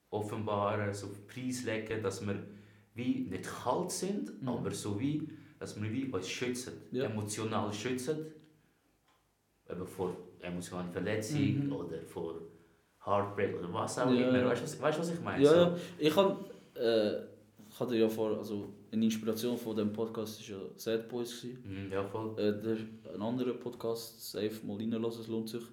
[0.09, 2.35] offenbaren, so preislegen, dass wir
[2.95, 4.47] wie nicht kalt sind, Mhm.
[4.49, 5.27] aber so wie,
[5.59, 7.05] dass wir wie uns schützen, Ja.
[7.05, 8.25] emotional schützen,
[9.69, 11.73] eben vor emotionaler Verletzung Mhm.
[11.73, 12.35] oder vor
[13.05, 14.29] Heartbreak oder was auch Ja.
[14.29, 14.45] immer.
[14.49, 15.43] Weißt du, was, weißt, was ich meine?
[15.43, 15.55] Ja, So.
[15.57, 15.77] ja.
[15.99, 16.37] Ich kann,
[16.75, 17.17] äh,
[17.69, 21.41] ich hatte ja vor, also eine Inspiration von dem Podcast war ja Sad Boys.
[21.41, 21.85] Gewesen.
[21.85, 22.39] Mhm, ja, voll.
[22.39, 22.77] Äh, der,
[23.13, 25.63] ein anderer Podcast, safe mal reinlassen, es lohnt sich.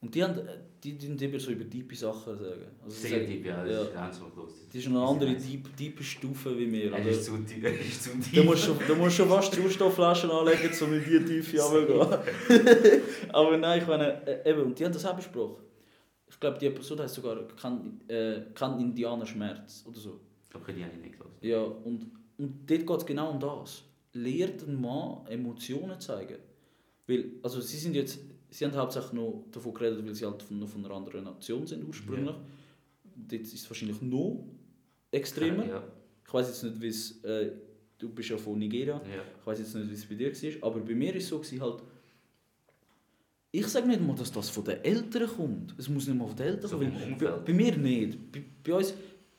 [0.00, 0.40] Und die, haben,
[0.82, 2.66] die, die, immer so über tiefe Sachen sagen.
[2.84, 3.82] Also Sehr deep, ja, das ja.
[3.82, 4.52] ist ganz los.
[4.66, 6.92] Das ist eine andere deep, tiefe Stufe wie wir.
[6.92, 7.64] Er ist zu deep.
[7.64, 8.34] Er ist zu deep.
[8.34, 13.02] Da musst du da musst du schon fast Sauerstoffflaschen anlegen, um in die Tiefe runterzugehen.
[13.32, 15.64] Aber nein, ich meine, äh, eben, und die haben das auch besprochen.
[16.30, 20.20] Ich glaube, die Episode heißt sogar «Kann, äh, kann Indianer Schmerz» oder so.
[20.54, 21.38] Okay, die habe ich nicht gelesen.
[21.40, 23.82] Ja, und, und dort geht es genau um das.
[24.12, 26.36] Lehrt einen Mann Emotionen zeigen.
[27.08, 28.20] Weil, also sie sind jetzt,
[28.50, 31.66] sie haben hauptsächlich noch davon geredet, weil sie halt von, noch von einer anderen Nation
[31.66, 32.34] sind ursprünglich.
[33.16, 34.44] Dort ist es wahrscheinlich noch
[35.10, 35.66] extremer.
[35.66, 35.84] Ja,
[36.26, 37.52] Ich weiß jetzt nicht, wie es, äh,
[37.98, 39.22] du bist ja von Nigeria, ja.
[39.40, 41.38] ich weiß jetzt nicht, wie es bei dir war, aber bei mir war es so,
[41.38, 41.82] gewesen, halt,
[43.50, 45.74] ich sage nicht mal, dass das von den Eltern kommt.
[45.78, 47.16] Es muss nicht mal von den Eltern So kommen.
[47.18, 48.30] Bei, bei mir nicht.
[48.30, 48.94] Bei, bei uns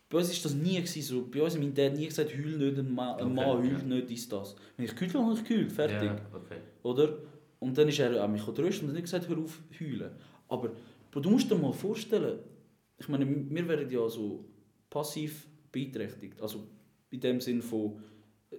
[0.09, 1.27] bei uns ist das nie gewesen, so.
[1.31, 3.71] Bei uns hat mein Dad nie gesagt, heul nicht, ein Mann, ein Okay, Mann heult
[3.71, 3.83] ja.
[3.83, 4.55] nicht, ist das.
[4.75, 6.09] Wenn ich gehüllt habe, ich gehüllt, fertig.
[6.09, 6.57] Ja, okay.
[6.81, 7.19] Oder?
[7.59, 10.11] Und dann ist er an mich trösten und hat nicht gesagt, hör auf heulen.
[10.47, 10.71] Aber
[11.11, 12.39] du musst dir mal vorstellen,
[12.97, 14.45] ich meine, wir werden ja so
[14.89, 16.41] passiv beeinträchtigt.
[16.41, 16.65] Also
[17.11, 17.99] in dem Sinn von,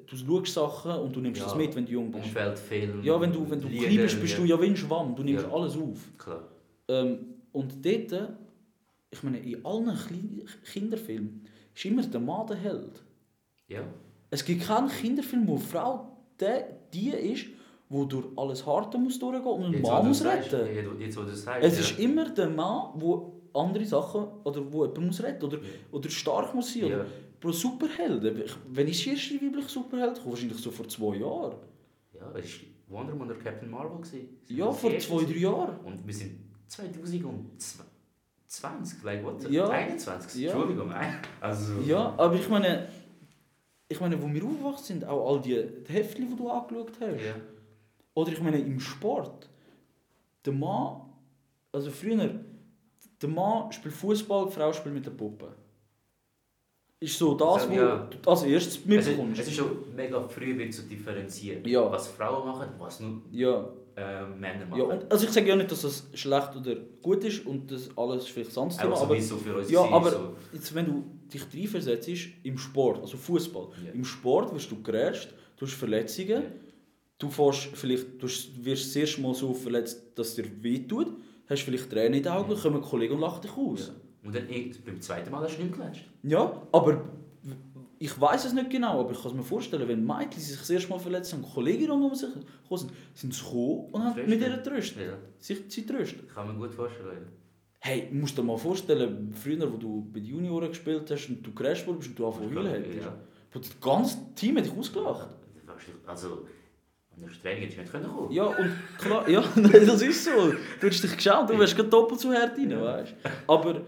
[0.07, 1.47] du schaust Sachen und du nimmst Ja.
[1.47, 2.27] das mit, wenn du jung bist.
[2.27, 3.03] Umfeldfilm.
[3.03, 5.23] Ja, wenn du, wenn du Lieder, klein bist, bist du ja wie ein Schwamm, du
[5.23, 5.53] nimmst Ja.
[5.53, 5.99] alles auf.
[6.19, 6.49] Klar.
[6.89, 7.19] Ähm,
[7.53, 8.29] und dort,
[9.11, 9.97] ich meine, in allen
[10.73, 13.03] Kinderfilmen ist immer der Mann der Held.
[13.69, 13.83] Ja.
[14.31, 17.47] Es gibt keinen Kinderfilm, wo Frau der, die ist,
[17.91, 20.75] wo durch alles Harte muss durchgehen und einen Jetzt, Mann muss retten.
[20.75, 21.65] ja, Jetzt, wo du sagst.
[21.67, 21.81] Es ja.
[21.81, 23.21] ist immer der Mann, der
[23.61, 25.59] andere Sachen oder wo jemand muss retten oder,
[25.91, 26.87] oder stark muss sein.
[26.89, 26.97] Ja.
[27.01, 27.07] Oder,
[27.41, 28.43] Bro, Superhelden.
[28.45, 31.55] Ich- Wenn ich das erste weibliche Superheld komme, wahrscheinlich so vor zwei Jahren.
[32.15, 33.99] Ja, es war Wonder Woman oder Captain Marvel.
[34.49, 35.39] Ja, vor zwei, drei.
[35.39, 35.77] Jahren.
[35.85, 36.39] Und wir sind
[36.69, 39.51] 2020, like what?
[39.51, 39.69] Ja.
[39.69, 40.53] 21, Ja.
[40.53, 40.93] Entschuldigung.
[41.41, 42.89] Also, Ja, aber ich meine,
[43.89, 45.57] ich meine, wo wir aufgewachsen sind, auch all die
[45.89, 47.25] die Heftchen, die du angeschaut hast.
[47.25, 47.35] Ja.
[48.21, 49.49] Oder ich meine, im Sport.
[50.45, 51.03] Der Mann,
[51.73, 52.41] also früher,
[53.23, 55.49] der Mann spielt Fußball, die Frau spielt mit der Puppe.
[57.03, 58.09] Ist so das, So, was ja.
[58.23, 59.41] du als erstes mitbekommst.
[59.41, 61.65] es ist schon mega früh wird zu differenzieren.
[61.67, 61.91] Ja.
[61.91, 63.67] Was Frauen machen, was nur Ja,
[63.97, 64.79] äh, Männer machen.
[64.81, 67.89] ja und, also ich sage ja nicht, dass das schlecht oder gut ist und das
[67.97, 70.37] alles vielleicht sonst Thema, aber, so für uns ja, aber so.
[70.53, 72.11] jetzt, wenn du dich reinversetzt
[72.43, 76.43] im Sport, also Fußball, im Sport wirst du gerätscht, du hast Verletzungen.
[77.21, 81.13] Du, fährst vielleicht, du wirst das erste Mal so verletzt, dass es dir wehtut,
[81.49, 83.89] hast vielleicht Tränen in den Augen, kommen Kollegen und lachen dich aus.
[83.89, 83.95] Ja.
[84.27, 84.47] Und dann
[84.85, 86.05] beim zweiten Mal hast du nicht geklatscht.
[86.23, 87.05] Ja, aber
[87.99, 90.71] ich weiß es nicht genau, aber ich kann es mir vorstellen, wenn Mädchen sich das
[90.71, 94.63] erste Mal verletzt haben, Kollegen um sich sind, sind sie gekommen und haben mit ihr
[94.63, 95.07] tröstet.
[95.07, 95.19] Ja.
[95.39, 96.29] Sich sie tröstet.
[96.35, 97.29] Kann man gut vorstellen.
[97.79, 101.43] Hey, du musst dir mal vorstellen, früher, wo du bei den Junioren gespielt hast und
[101.43, 102.99] du crasht wurdest und du angefangen zu heulen hättest.
[102.99, 103.17] Ja.
[103.53, 105.29] Das ganze Team hat dich ausgelacht.
[106.07, 106.47] Also,
[107.23, 110.25] an der Training hättest du nicht können kommen Ja, und klar, ja, nein, das ist
[110.25, 110.53] so.
[110.81, 113.15] Du hast dich geschaut, du wärst gerade doppelt so hart rein, weißt
[113.47, 113.83] Aber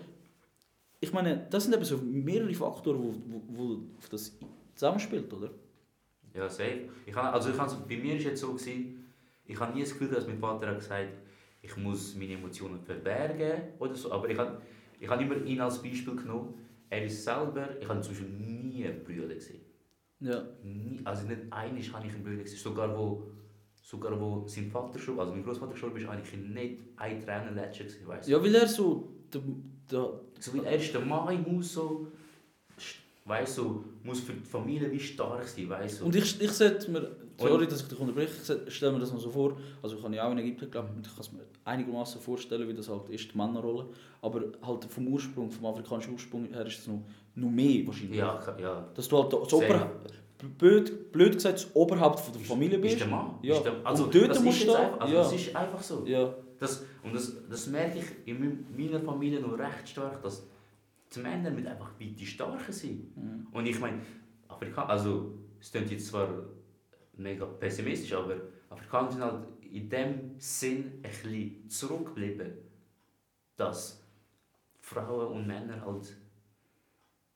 [1.01, 4.37] ich meine, das sind eben so mehrere Faktoren, wo, wo, wo auf das
[4.75, 5.51] zusammenspielt, oder?
[6.35, 6.89] Ja, safe.
[7.05, 9.05] Ich habe, also ich habe, bei mir war es jetzt so, gewesen,
[9.45, 11.09] ich habe nie das Gefühl, dass mein Vater hat gesagt
[11.63, 14.11] ich muss meine Emotionen verbergen oder so.
[14.13, 14.61] Aber ich habe,
[14.99, 16.55] ich habe immer ihn als Beispiel genommen.
[16.91, 19.61] Er ist selber, ich habe zum Beispiel nie Brüder gesehen.
[20.23, 20.43] Ja.
[20.63, 22.59] Nie, also nicht einmal habe ich Bruder gesehen.
[22.59, 23.25] Sogar wo,
[23.83, 28.07] sogar wo sein Vater starb, also mein Großvater starb, ist eigentlich nicht ein Tränenlätscher gewesen,
[28.07, 28.29] weißt.
[28.29, 29.13] Ja, weil er so.
[29.33, 29.41] Der,
[29.91, 32.07] der, So wie er ist der Mann im Haus so,
[33.25, 36.07] weißt du, muss für die Familie wie stark sein, weißt du.
[36.07, 37.11] und ich, ich setze mir.
[37.49, 39.57] Sorry, dass ich dich unterbreche, ich stelle mir das mal so vor.
[39.83, 42.69] Also, ich habe ja auch in Ägypten gelebt und ich kann es mir einigermaßen vorstellen,
[42.69, 43.87] wie das halt ist, die Männerrolle.
[44.21, 47.03] Aber halt vom Ursprung, vom afrikanischen Ursprung her ist es noch,
[47.35, 48.19] noch mehr wahrscheinlich.
[48.19, 48.89] ja, ja.
[48.95, 49.53] Dass du halt das.
[49.53, 50.13] Oberhaupt,
[50.59, 52.95] blöd, blöd gesagt, das Oberhaupt von der Familie bist.
[52.95, 53.35] Ist der Mann.
[53.43, 53.55] Ja.
[53.57, 55.23] Ist der, also, Und dort das musst ist du einfach, also ja.
[55.23, 56.05] das ist einfach so.
[56.07, 56.35] Ja.
[56.59, 60.47] Das, und das, das merke ich in mein- meiner Familie noch recht stark, dass
[61.15, 63.17] die Männer mit einfach weit die Starken sind.
[63.17, 63.47] Mhm.
[63.53, 63.99] Und ich meine,
[64.49, 66.29] Afrikaner, also es klingt jetzt zwar
[67.15, 68.37] mega pessimistisch, aber
[68.71, 72.53] Afrikaner sind halt in dem Sinn ein bisschen zurückgeblieben,
[73.57, 74.03] dass
[74.81, 76.17] Frauen und Männer halt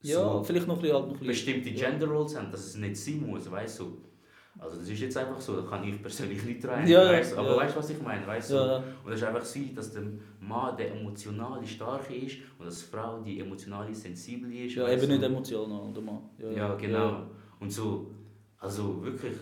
[0.03, 0.97] Ja, so vielleicht noch ein bisschen.
[0.97, 1.71] Halt noch ein bisschen bestimmte.
[1.73, 3.99] Gender Roles haben, dass es nicht sein muss, weißt du.
[4.59, 7.37] Also das ist jetzt einfach so, da kann ich persönlich nicht rein, Ja, weißt du.
[7.39, 7.57] Aber ja.
[7.59, 8.55] weißt du, was ich meine, weißt du.
[8.55, 10.03] Ja, Und das ist einfach so, dass der
[10.41, 14.75] Mann der emotionale starke ist und dass die Frau die emotionale sensible ist.
[14.77, 15.09] ja, eben du.
[15.09, 16.23] nicht emotional, der Mann.
[16.39, 17.27] Ja, Ja, genau.
[17.61, 18.11] Und so,
[18.59, 19.35] also wirklich,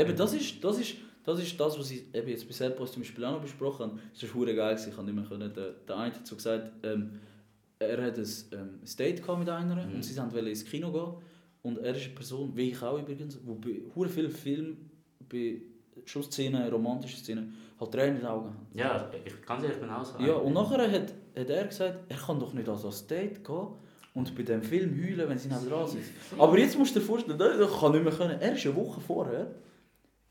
[0.00, 0.94] Eben, das ist, das ist,
[1.24, 4.00] das ist das, was ich eben jetzt bei Serpos zum Beispiel auch noch besprochen habe.
[4.12, 5.52] Das ist hure geil, ich kann nicht mehr können.
[5.52, 7.20] Der, der eine hat so gesagt, ähm,
[7.78, 9.94] er hat ein ähm, Date mit einer Mhm.
[9.94, 11.14] und sie wollten ins Kino gehen.
[11.62, 14.90] Und er ist eine Person, wie ich auch übrigens, wo bei vielen Filmen,
[15.28, 15.60] bei
[16.06, 18.66] Schussszenen, romantischen Szenen, halt Tränen in den Augen haben.
[18.74, 20.18] ja, ich kann es ich bin auch so.
[20.22, 23.44] Ja, und nachher hat, hat er gesagt, er kann doch nicht an so ein Date
[23.44, 23.66] gehen
[24.14, 26.02] und bei dem Film heulen, wenn sie neben dran sind.
[26.38, 28.40] Aber jetzt musst du dir vorstellen, er kann nicht mehr können.
[28.40, 29.54] Er ist eine Woche vorher,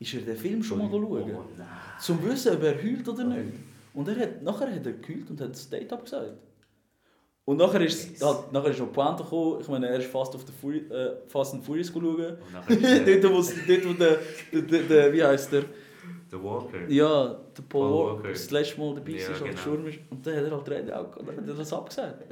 [0.00, 1.04] ist er den Film schon mal schauen.
[1.36, 1.66] Oh nein.
[2.00, 3.54] Zum wissen, ob er heult oder nicht.
[3.94, 6.32] Und er hat, nachher hat er geheult und hat das Date abgesagt.
[7.44, 8.22] Und nachher ist, Yes.
[8.24, 9.60] halt, nachher ist noch die Pointe gekommen.
[9.60, 12.02] Ich meine, er ist fast auf den äh, Fast and Furious schauen.
[12.04, 12.18] Und
[12.68, 14.18] dort, wo, dort, wo der,
[14.52, 15.64] der, der, der, wie heißt der?
[16.30, 16.88] der Walker.
[16.88, 17.26] Ja,
[17.56, 18.28] der Paul Paul Walker.
[18.28, 19.50] Das letzte Mal dabei Ja, ist, genau.
[19.52, 19.98] gestorben ist.
[20.10, 21.28] Und dann hat er halt Rede auch gehabt.
[21.28, 22.24] Dann hat er das abgesagt.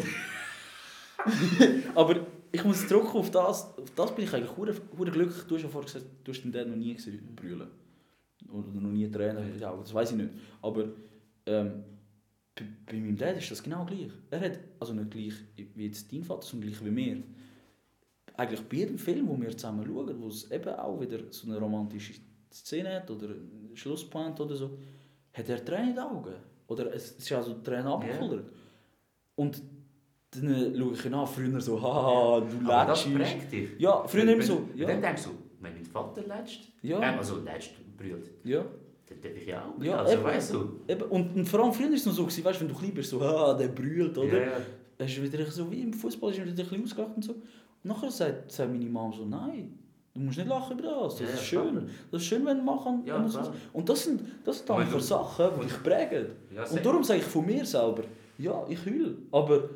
[1.97, 2.15] Aber
[2.53, 3.77] ich muss zurück auf das.
[3.79, 5.45] Auf das bin ich eigentlich hure hure glücklich.
[5.45, 7.69] Du hast ja vorhin gesagt, du hast den Dad noch nie gesehen brüllen.
[8.51, 9.83] Oder noch nie Tränen Augen.
[9.83, 10.31] Das weiß ich nicht.
[10.63, 10.89] Aber
[11.47, 11.85] ähm,
[12.55, 14.11] bei, bei meinem Dad ist das genau gleich.
[14.31, 15.35] Er hat, also nicht gleich
[15.75, 17.23] wie jetzt dein Vater, sondern gleich wie mir.
[18.37, 21.59] Eigentlich bei jedem Film, den wir zusammen schauen, wo es eben auch wieder so eine
[21.59, 22.15] romantische
[22.53, 24.79] Szene hat oder einen Schlusspoint oder so,
[25.33, 26.35] hat er Tränen in den Augen.
[26.69, 28.53] Oder es ist also Tränen abgekullert.
[29.35, 29.61] Und
[30.31, 33.69] dann schaue ich ihn an, früher so, haha, du Aber das prägt dich.
[33.79, 34.87] Ja, früher immer so, ja.
[34.87, 36.97] Dann denkst du, wenn mein Vater lätscht, Ja.
[37.03, 38.65] ähm, also lätscht, brüllt, Ja,
[39.09, 39.83] dann darf ich ja auch.
[39.83, 40.25] Ja, also eben.
[40.25, 40.81] weißt du.
[40.87, 41.03] eben.
[41.03, 43.11] Und, und vor allem früher war es noch so, gewesen, weißt, wenn du klein bist,
[43.11, 44.43] so, ah, der brüllt, oder?
[44.47, 44.53] Ja.
[45.01, 47.33] Hast du wieder so wie im Fußball ist er wieder ein bisschen ausgelacht und so.
[47.33, 47.43] Und
[47.85, 49.79] nachher sagt, sagt meine Mama so, nein,
[50.15, 51.17] Du musst nicht lachen über das.
[51.19, 51.71] Das Ja, ist schön.
[51.71, 51.83] klar.
[52.11, 53.25] Das ist schön, wenn man machen Ja.
[53.73, 56.27] Und das sind, das sind einfach Sachen, die dich prägen.
[56.53, 58.03] Ja, Und darum sage ich von mir selber,
[58.37, 59.69] ja, ich heule, aber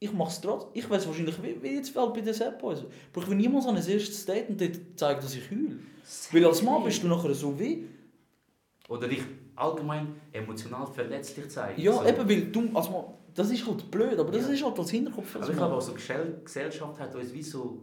[0.00, 0.70] ich mache es trotzdem.
[0.74, 2.80] Ich weiß wahrscheinlich, wie, wie jetzt halt bei den Sad Boys.
[3.12, 5.78] Aber ich will niemals an ein erstes Date und dort zeigen, dass ich heule.
[6.32, 7.84] Weil als Mann bist du nachher so wie...
[8.88, 9.22] Oder dich
[9.56, 11.80] allgemein emotional verletzlich zeigen.
[11.82, 12.04] Ja, so.
[12.04, 13.04] eben, weil du als Mann...
[13.34, 14.54] Das ist halt blöd, aber das Ja.
[14.54, 17.82] ist halt als Hinterkopf Aber ich glaube auch so Gesell Gesellschaft hat uns wie so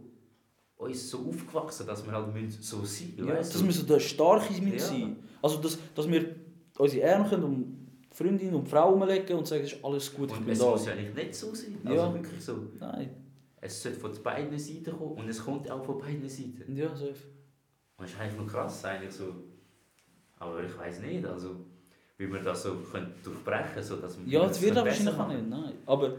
[0.76, 4.00] uns so aufgewachsen, dass wir halt müssen so sein Ja, weißt dass wir so der
[4.00, 4.78] Starke Ja.
[4.78, 5.16] sein.
[5.40, 6.34] Also, dass, dass wir
[6.76, 7.85] unsere Arme können um
[8.16, 10.70] Freundin und Frau umlegen und sagen, es ist alles gut, ich Und bin es da.
[10.70, 11.78] muss ja eigentlich nicht so sein.
[11.84, 12.14] Also Ja.
[12.14, 12.56] wirklich so.
[12.80, 13.10] Nein,
[13.60, 16.74] Es sollte von beiden Seiten kommen und es kommt auch von beiden Seiten.
[16.74, 17.06] ja, so.
[17.08, 17.14] Und
[17.98, 19.34] das ist eigentlich noch krass, eigentlich so.
[20.38, 21.56] Aber ich weiß nicht, also
[22.18, 22.76] wie wir das so
[23.22, 25.74] durchbrechen so dass wir Ja, das wird er besser wahrscheinlich auch nicht, nein.
[25.86, 26.14] Aber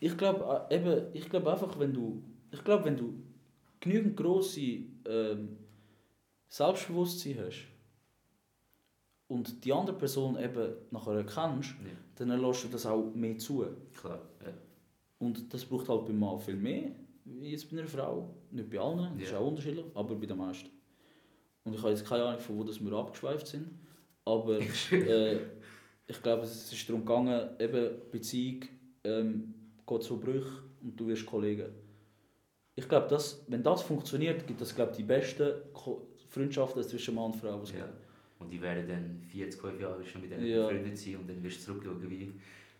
[0.00, 3.14] ich glaube eben, ich glaube einfach, wenn du, ich glaube, wenn du
[3.80, 4.60] genügend grosse
[5.06, 5.56] ähm,
[6.48, 7.66] Selbstbewusstsein hast
[9.28, 13.64] und die andere Person eben nachher erkennst, Ja, dann lässt du das auch mehr zu.
[14.00, 14.20] klar.
[14.44, 14.52] Ja.
[15.18, 16.90] Und das braucht halt beim Mann viel mehr,
[17.24, 18.34] wie jetzt bei einer Frau.
[18.50, 19.38] Nicht bei allen, das ist Ja.
[19.38, 20.70] auch unterschiedlich, aber bei den meisten.
[21.64, 23.68] Und ich habe jetzt keine Ahnung, von wo das wir abgeschweift sind.
[24.24, 24.58] Aber
[24.92, 25.38] äh,
[26.06, 28.62] ich glaube, es ist darum gegangen, eben Beziehung
[29.04, 29.54] ähm,
[29.86, 31.70] geht zu Brüchen und du wirst Kollege.
[32.76, 35.52] Ich glaube, das, wenn das funktioniert, gibt es glaube ich, die besten
[36.28, 37.60] Freundschaften zwischen Mann und Frau.
[37.60, 37.78] was Ja.
[37.86, 38.07] gibt.
[38.38, 40.66] Und die werden dann 40, 5 Jahre schon mit denen Ja.
[40.66, 42.32] befreundet sein und dann wirst du zurückschauen wie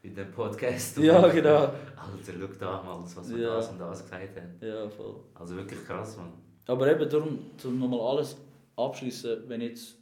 [0.02, 0.96] in dem Podcast.
[0.98, 1.56] Und Ja, genau.
[1.96, 3.54] Alter, schau damals, was wir Ja.
[3.56, 4.54] das und das gesagt haben.
[4.60, 5.16] Ja, voll.
[5.34, 6.32] Also wirklich krass, Mann.
[6.66, 8.36] Aber eben darum, um nochmal alles
[8.76, 9.96] abschließen, wenn jetzt,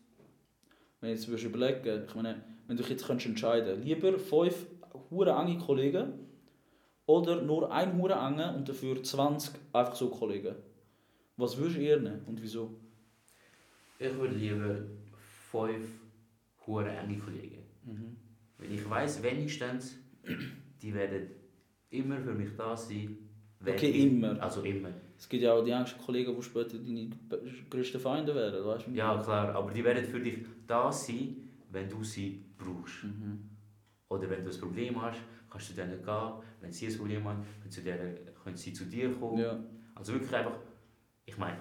[1.01, 4.67] wenn jetzt würdest überlegen, ich meine, wenn du dich jetzt könntest entscheiden, lieber fünf
[5.11, 6.13] hure enge Kollegen
[7.07, 10.57] oder nur ein hure enge und dafür 20 einfach so Kollegen.
[11.37, 12.71] Was würdest du eher nehmen und wieso?
[13.99, 14.81] Ich würde lieber
[15.57, 15.89] fünf
[16.67, 17.63] hure enge Kollegen.
[17.85, 18.17] Mhm.
[18.59, 19.99] Weil ich weiss wenigstens,
[20.83, 21.31] die werden
[21.91, 23.19] immer für mich da sein.
[23.61, 24.41] wenn Okay, ich, immer.
[24.43, 24.91] Also immer.
[25.17, 27.11] Es gibt ja auch die engsten Kollegen, die später deine
[27.71, 28.91] grössten Feinde werden, weißt du?
[28.91, 31.37] Ja, klar, aber die werden für dich da sein,
[31.71, 33.05] wenn du sie brauchst.
[33.05, 33.51] Mhm.
[34.09, 36.33] Oder wenn du ein Problem hast, kannst du zu denen gehen.
[36.61, 39.39] Wenn sie ein Problem haben, können, zu denen, können sie zu dir kommen.
[39.39, 39.59] Ja.
[39.95, 40.59] Also wirklich einfach,
[41.25, 41.59] ich meine,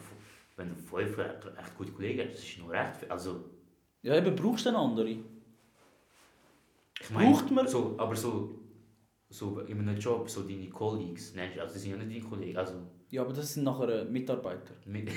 [0.57, 3.09] wenn du fünf echt echt gute Kollegen hast, das ist noch recht viel.
[3.09, 3.45] Also,
[4.05, 5.25] ja, eben brauchst du einen anderen.
[7.01, 8.59] ich meine, Braucht man- so, aber so,
[9.29, 12.57] so in einem Job, so deine Colleagues, nein, also das sind ja nicht deine Kollegen,
[12.57, 12.73] also
[13.09, 14.73] Ja, aber das sind nachher äh, Mitarbeiter.
[14.85, 15.09] mit,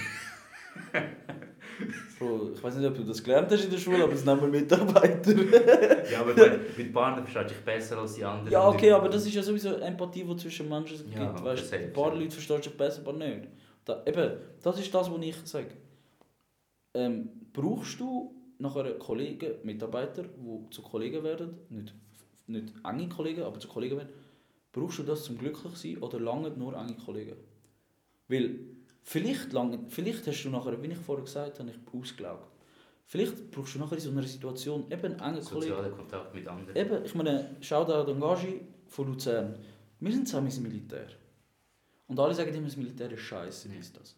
[2.19, 4.41] Bro, ich weiß nicht, ob du das gelernt hast in der Schule, aber es nennen
[4.41, 5.33] wir Mitarbeiter.
[6.13, 6.35] ja, aber
[6.77, 8.53] mit Partnern verstehst du dich besser als die anderen.
[8.53, 11.17] Ja, okay, aber das ist ja sowieso Empathie, die zwischen Menschen gibt.
[11.19, 12.15] Ja, weißt, ein paar.
[12.15, 13.49] Leute verstehen sich besser, ein paar nicht.
[13.85, 15.71] Da, eben, das ist das, was ich sage.
[16.95, 21.95] Ähm, brauchst du nachher Kollegen, Mitarbeiter, die zu Kollegen werden, nicht,
[22.47, 24.11] nicht enge Kollegen, aber zu Kollegen werden,
[24.73, 27.37] brauchst du das zum glücklich sein oder lange nur enge Kollegen?
[28.29, 28.61] Weil
[29.03, 32.49] vielleicht, lange, vielleicht hast du nachher, wie ich vorher gesagt habe, ich ausgelaugt.
[33.07, 35.45] Vielleicht brauchst du nachher in so einer Situation eben engen Kollegen.
[35.45, 36.77] Sozialer Kontakt mit anderen.
[36.77, 39.57] Eben, ich meine, schau da an Engagi von Luzern.
[40.01, 41.07] Wir sind zusammen im Militär.
[42.07, 43.79] Und alle sagen immer, das Militär ist scheiße, Ja.
[43.79, 44.15] ist das.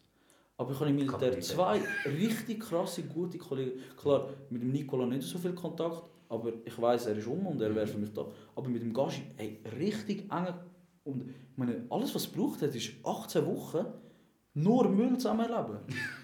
[0.60, 3.80] Aber ich habe im Militär zwei richtig krasse, gute Kollegen.
[3.96, 7.62] Klar, mit dem Nikola nicht so viel Kontakt, aber ich weiß, er ist um und
[7.62, 8.26] er wäre für mich da.
[8.54, 10.52] Aber mit dem Gashi, ey, richtig eng.
[11.02, 13.86] Und ich meine, alles, was es braucht hat, ist 18 Wochen
[14.52, 15.78] nur Müll zusammenleben.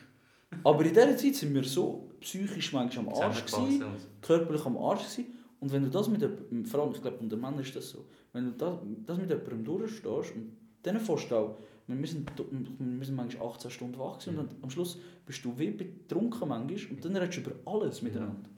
[0.64, 3.84] aber in dieser Zeit sind wir so psychisch manchmal am Arsch gewesen
[4.20, 5.32] körperlich am Arsch gewesen.
[5.61, 8.05] Und wenn du das mit jemandem, vor allem, ich glaube, unter Männern ist das so,
[8.34, 12.87] wenn du das, das mit jemandem durchstehst und dann fährst du auch, wir müssen, wir
[12.87, 16.91] müssen manchmal 18 Stunden wach sein und dann, am Schluss bist du wie betrunken manchmal
[16.91, 18.51] und dann redest du über alles miteinander.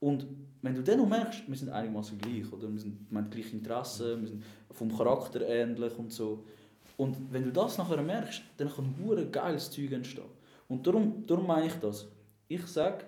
[0.00, 0.26] Und
[0.62, 3.40] wenn du dann noch merkst, wir sind einigermaßen gleich, oder wir, sind, wir haben die
[3.40, 6.44] gleichen Interessen, wir sind vom Charakter ähnlich und so.
[6.96, 10.24] Und wenn du das nachher merkst, dann kann ein geiles Zeug entstehen.
[10.68, 12.08] Und darum, darum meine ich das.
[12.48, 13.04] Ich sage,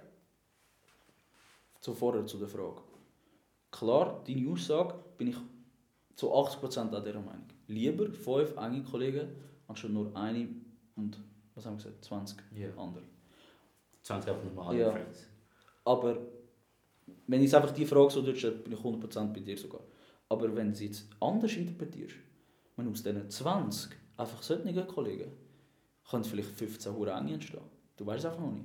[1.81, 2.83] Zuvor zu der Frage.
[3.71, 5.37] Klar, deine Aussage bin ich
[6.19, 7.47] zu 80% an dieser Meinung.
[7.69, 9.29] Lieber fünf enge Kollegen,
[9.69, 10.49] anstatt nur eine
[10.97, 11.16] und,
[11.55, 12.71] was haben wir gesagt, 20 Ja.
[12.77, 13.05] andere.
[14.03, 14.91] 20 einfach normale Ja.
[14.91, 15.29] Friends.
[15.85, 16.19] Aber
[17.29, 19.83] wenn ich einfach die Frage so durchstelle, bin ich 100% bei dir sogar.
[20.29, 22.16] Aber wenn du sie jetzt anders interpretierst,
[22.77, 25.31] wenn aus diesen 20 einfach solche Kollegen,
[26.11, 27.61] können vielleicht 15 hure enge entstehen.
[27.97, 28.64] Du weißt es einfach noch nicht.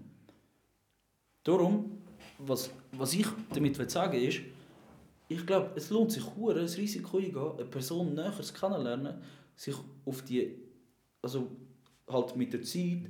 [1.44, 2.02] Darum,
[2.40, 4.40] was, was ich damit will sagen ist,
[5.34, 9.22] ich glaube, es lohnt sich hure ein Risiko eingehen, eine Person näher kennenlernen,
[9.56, 9.76] sich
[10.06, 10.56] auf die,
[11.22, 11.50] also
[12.08, 13.10] halt mit der Zeit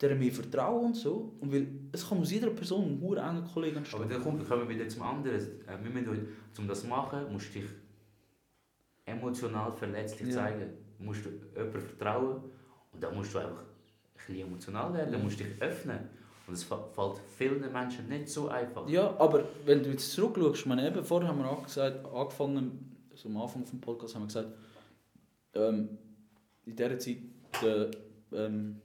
[0.00, 1.34] der mehr vertrauen und so.
[1.40, 4.02] Und weil es kann aus jeder Person ein hure enger Kollege entstehen.
[4.02, 5.36] Aber dann kommen wir wieder zum anderen.
[5.36, 6.28] Äh, wir müssen,
[6.58, 7.70] um das zu machen, musst du dich
[9.06, 10.34] emotional verletzlich Ja.
[10.34, 10.70] zeigen.
[10.98, 12.42] Du musst jemandem vertrauen
[12.92, 15.98] und dann musst du einfach ein bisschen emotional werden, dann musst du dich öffnen.
[16.46, 16.80] Und es fällt
[17.38, 18.86] vielen Menschen nicht so einfach.
[18.88, 23.28] Ja, aber wenn du jetzt zurückschaust, meine, eben vorher haben wir auch gesagt, angefangen, so
[23.28, 24.48] am Anfang vom Podcast haben wir gesagt,
[25.54, 25.88] ähm,
[26.66, 27.18] in dieser Zeit,
[27.62, 27.90] der
[28.32, 28.80] ähm,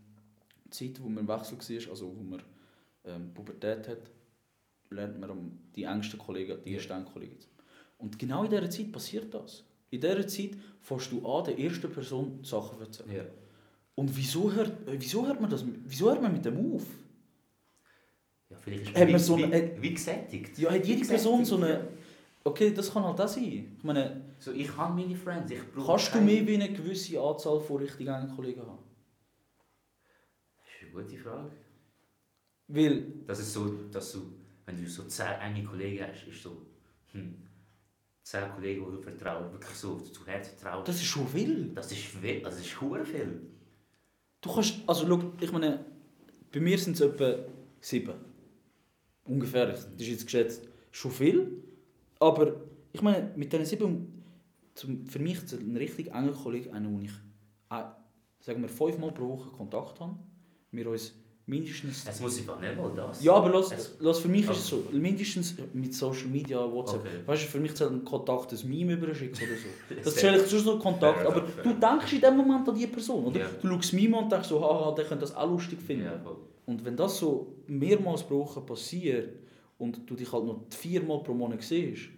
[0.69, 2.41] Zeit, wo man im Wechsel war, also wo man
[3.05, 4.11] ähm, Pubertät hat,
[4.91, 7.37] lernt man am- die engsten Kollegen, die ersten Kollegen.
[7.97, 9.63] Und genau in dieser Zeit passiert das.
[9.89, 10.51] In dieser Zeit
[10.81, 13.15] fährst du an, der ersten Person Sachen zu erzählen.
[13.17, 13.23] Ja.
[13.95, 15.65] Und wieso hört, äh, wieso hört man das?
[15.85, 16.85] Wieso hört man mit dem auf?
[18.61, 20.57] Vielleicht ist Hat wie, man so wie, eine- wie gesättigt.
[20.57, 21.87] Ja, hat jede Wie Person so eine.
[22.43, 23.43] Okay, das kann halt auch sein.
[23.77, 24.21] Ich meine.
[24.39, 27.59] So, ich habe meine Friends, ich brauche kannst du keine- mehr wie eine gewisse Anzahl
[27.59, 28.79] von richtig engen Kollegen haben?
[30.57, 31.51] Das ist eine gute Frage.
[32.67, 34.33] Weil, Das ist so, dass du,
[34.65, 36.55] wenn du so zehn enge Kollegen hast, ist so,
[37.11, 37.35] hm,
[38.23, 40.87] zehn Kollegen, die du vertraust, wirklich so zu Herzen vertraust.
[40.87, 41.71] das ist schon viel.
[41.73, 43.41] Das ist viel, das ist hure viel.
[44.41, 45.83] Du kannst, also schau, ich meine,
[46.51, 47.35] bei mir sind es etwa
[47.81, 48.13] sieben.
[49.29, 49.67] Ungefähr.
[49.67, 51.51] Das ist jetzt geschätzt schon viel.
[52.19, 52.53] Aber
[52.91, 54.23] ich meine, mit diesen sieben,
[54.75, 57.11] zum, für mich ist ein richtig enger Kollege einer, wo ich,
[57.69, 57.83] äh,
[58.41, 60.15] sagen wir, fünfmal pro Woche Kontakt habe.
[60.71, 61.13] Wir uns
[61.45, 63.23] mindestens Es muss einfach nicht mal das.
[63.23, 66.99] Ja, aber lass, Es- lass, für mich ist es so, mindestens mit Social Media, WhatsApp,
[67.01, 67.09] Okay.
[67.25, 69.95] weißt du, für mich zählt ein Kontakt ein Meme überschicken oder so.
[70.03, 73.39] Das ich schon so Kontakt, aber du denkst in dem Moment an die Person, oder?
[73.39, 73.47] Ja.
[73.61, 76.07] Du schaust Meme und denkst so, haha, der könnte das auch lustig finden.
[76.23, 76.37] Voll.
[76.69, 79.39] Und wenn das so mehrmals pro Woche passiert
[79.79, 82.09] und du dich halt noch viermal pro Monat siehst,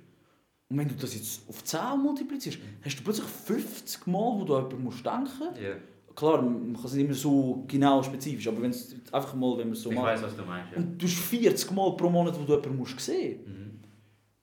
[0.69, 4.55] und wenn du das jetzt auf 10 multiplizierst, hast du plötzlich 50 Mal, wo du
[4.55, 5.75] an jemanden musst denken Ja.
[6.13, 9.67] Klar, man kann es nicht immer so genau spezifisch, aber wenn es einfach mal, wenn
[9.67, 10.07] man es so ich macht.
[10.07, 10.73] weiß, was du meinst.
[10.73, 10.77] Ja.
[10.79, 13.79] Und du hast 40 Mal pro Monat, wo du jemanden musst sehen Mhm.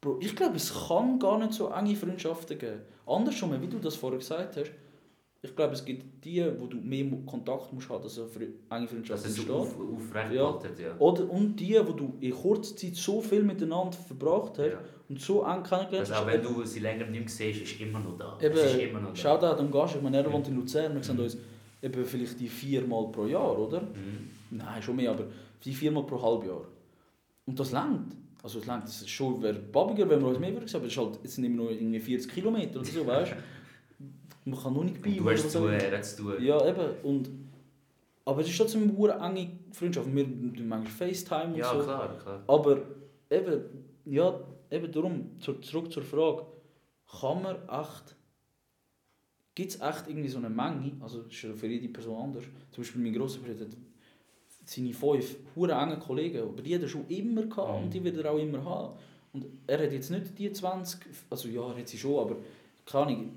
[0.01, 2.81] Bro, ich glaube, es kann gar nicht so enge Freundschaften geben.
[3.05, 4.71] Andersrum, wie du das vorher gesagt hast,
[5.41, 8.91] ich glaube, es gibt die, wo du mehr Kontakt musst haben, dass eine enge Dass
[8.91, 9.51] Freundschaft es entsteht.
[9.51, 10.53] auf, aufrecht Ja.
[10.53, 10.97] haltet, ja.
[10.99, 14.81] Oder und die, wo du in kurzer Zeit so viel miteinander verbracht hast ja.
[15.09, 18.01] und so eng kennengelernt Also auch wenn du sie länger nicht mehr siehst, ist immer
[18.01, 18.37] noch da.
[18.43, 19.17] Eben, es ist immer noch da.
[19.17, 21.23] Shoutout an Gast, ich meine, er wohnt in Luzern, wir sehen Mhm.
[21.23, 21.37] uns
[21.83, 23.83] eben vielleicht die viermal pro Jahr, oder?
[23.83, 24.31] Mhm.
[24.51, 25.27] Nein, schon mehr, aber
[25.65, 26.63] die viermal pro Halbjahr.
[27.47, 28.13] Und das langt.
[28.43, 30.93] Also es langt, das ist schon wäre babiger, wenn wir uns mehr würden aber es,
[30.93, 33.37] ist halt, es sind immer nur irgendwie 40 Kilometer oder so, weißt du?
[34.51, 36.35] Man kann nur nicht bei du hast zu tun, er hat zu tun.
[36.43, 36.91] Ja, eben.
[37.03, 37.31] Und,
[38.25, 40.15] aber es ist trotzdem eine hure enge Freundschaft.
[40.15, 41.83] Wir tun manchmal FaceTime und Ja, so.
[41.83, 42.43] klar, klar.
[42.47, 42.79] Aber
[43.31, 43.63] eben,
[44.05, 44.41] ja,
[44.71, 46.45] eben darum, zu- zurück zur Frage,
[47.21, 48.15] kann man echt,
[49.55, 52.45] gibt es echt irgendwie so eine Menge, also das ist ja für jede Person anders,
[52.71, 53.77] zum Beispiel mein grosser Bruder hat
[54.65, 57.85] seine fünf hure engen Kollegen, aber die hat er schon immer gehabt Mhm.
[57.85, 58.99] und die wird er auch immer haben.
[59.33, 62.37] Und er hat jetzt nicht die 20, also ja, er hat sie schon, aber
[62.87, 63.31] keine Ahnung,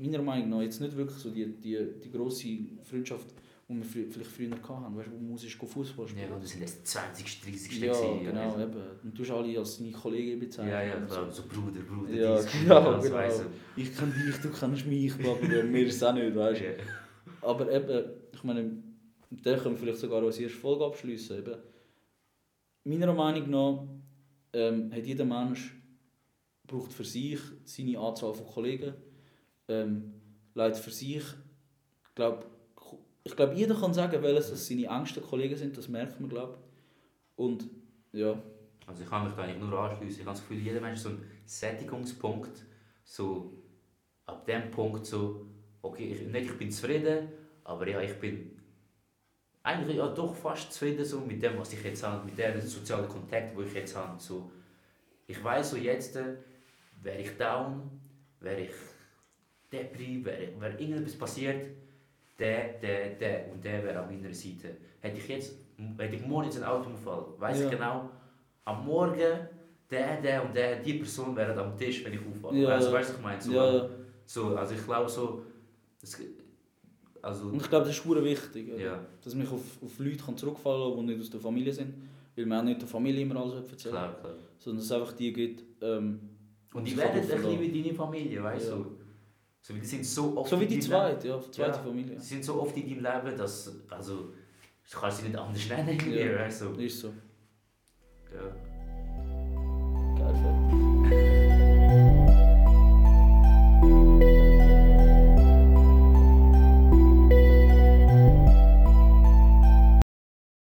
[0.00, 2.48] meiner Meinung nach jetzt nicht wirklich so die, die, die grosse
[2.82, 3.26] Freundschaft,
[3.68, 6.30] die wir vielleicht früher hatten, weißt du, wo man muss Fußball spielen.
[6.30, 8.60] Ja, du sind jetzt 20, 30 Ja, gewesen, genau, also.
[8.62, 8.82] eben.
[9.04, 10.72] Und du hast alle als deine Kollegen bezeichnet.
[10.72, 11.42] Ja, ja, klar, so.
[11.42, 13.16] so Bruder, Bruder, Ja, dies, genau, das, genau.
[13.16, 13.44] weißt
[13.76, 16.36] Ich kenne dich, du kennst mich, Papa, mir ist es auch nicht, du.
[16.36, 16.64] weißt du.
[16.64, 16.72] Ja.
[17.40, 18.70] Aber eben, ich meine,
[19.30, 21.38] dann können wir vielleicht sogar als erste Folge abschließen.
[21.38, 21.56] Eben.
[22.84, 23.86] Meiner Meinung nach
[24.52, 25.74] ähm, hat jeder Mensch
[26.66, 28.94] braucht für sich seine Anzahl von Kollegen.
[29.68, 30.14] Ähm,
[30.54, 32.46] leidet für sich, ich glaube,
[33.24, 36.58] ich glaube, jeder kann sagen, welches das seine engsten Kollegen sind, das merkt man, glaube
[37.36, 37.68] Und
[38.12, 38.40] ja,
[38.86, 40.20] Also ich kann mich da eigentlich nur anschließen.
[40.20, 42.64] Ich habe das Gefühl, jeder Mensch so einen Sättigungspunkt.
[43.02, 43.52] So,
[44.26, 45.46] ab dem Punkt so,
[45.82, 47.28] okay, ich, nicht ich bin zufrieden,
[47.64, 48.60] aber ja, ich bin
[49.62, 53.08] eigentlich ja, doch fast zufrieden so mit dem, was ich jetzt habe, mit dem sozialen
[53.08, 54.20] Kontakt, wo ich jetzt habe.
[54.20, 54.50] So,
[55.26, 56.36] ich weiß so jetzt, äh,
[57.02, 58.00] wäre ich down,
[58.40, 58.70] wäre ich
[59.74, 61.66] depri, wäre wär irgendetwas passiert,
[62.38, 64.68] der, der, der und der wäre an meiner Seite.
[65.00, 65.54] Hätte ich jetzt,
[65.98, 67.64] hätte ich morgen jetzt einen Autounfall, weiß Ja.
[67.66, 68.10] ich genau,
[68.64, 69.18] am Morgen
[69.90, 72.56] der, der und der, die Person wäre am Tisch, wenn ich aufwache.
[72.56, 73.42] Ja, also, weißt du, was ich meine?
[73.42, 73.88] So, ja,
[74.26, 75.42] so, also ich glaube so,
[76.02, 76.20] es,
[77.22, 80.36] also, und ich glaube, das ist sehr wichtig, ja, dass man auf, auf Leute kann
[80.36, 81.94] zurückfallen kann, die nicht aus der Familie sind,
[82.36, 84.34] weil man auch nicht der Familie immer alles erzählt, klar, klar.
[84.58, 86.20] sondern dass es einfach die gibt, ähm,
[86.72, 88.86] Und die werden ein bisschen wie deine Familie, weißt du?
[89.66, 89.72] So.
[89.72, 91.82] die sind so oft So wie die zweite, ja, zweite Ja.
[91.82, 92.20] Familie.
[92.20, 95.98] Sie sind so oft in deinem Leben, dass, also, du kannst sie nicht anders nennen,
[96.12, 96.38] Ja.
[96.40, 96.72] weißt du?
[96.74, 97.14] Ist so.
[98.34, 98.54] Ja.
[100.18, 100.34] Geil,
[101.08, 101.33] fett.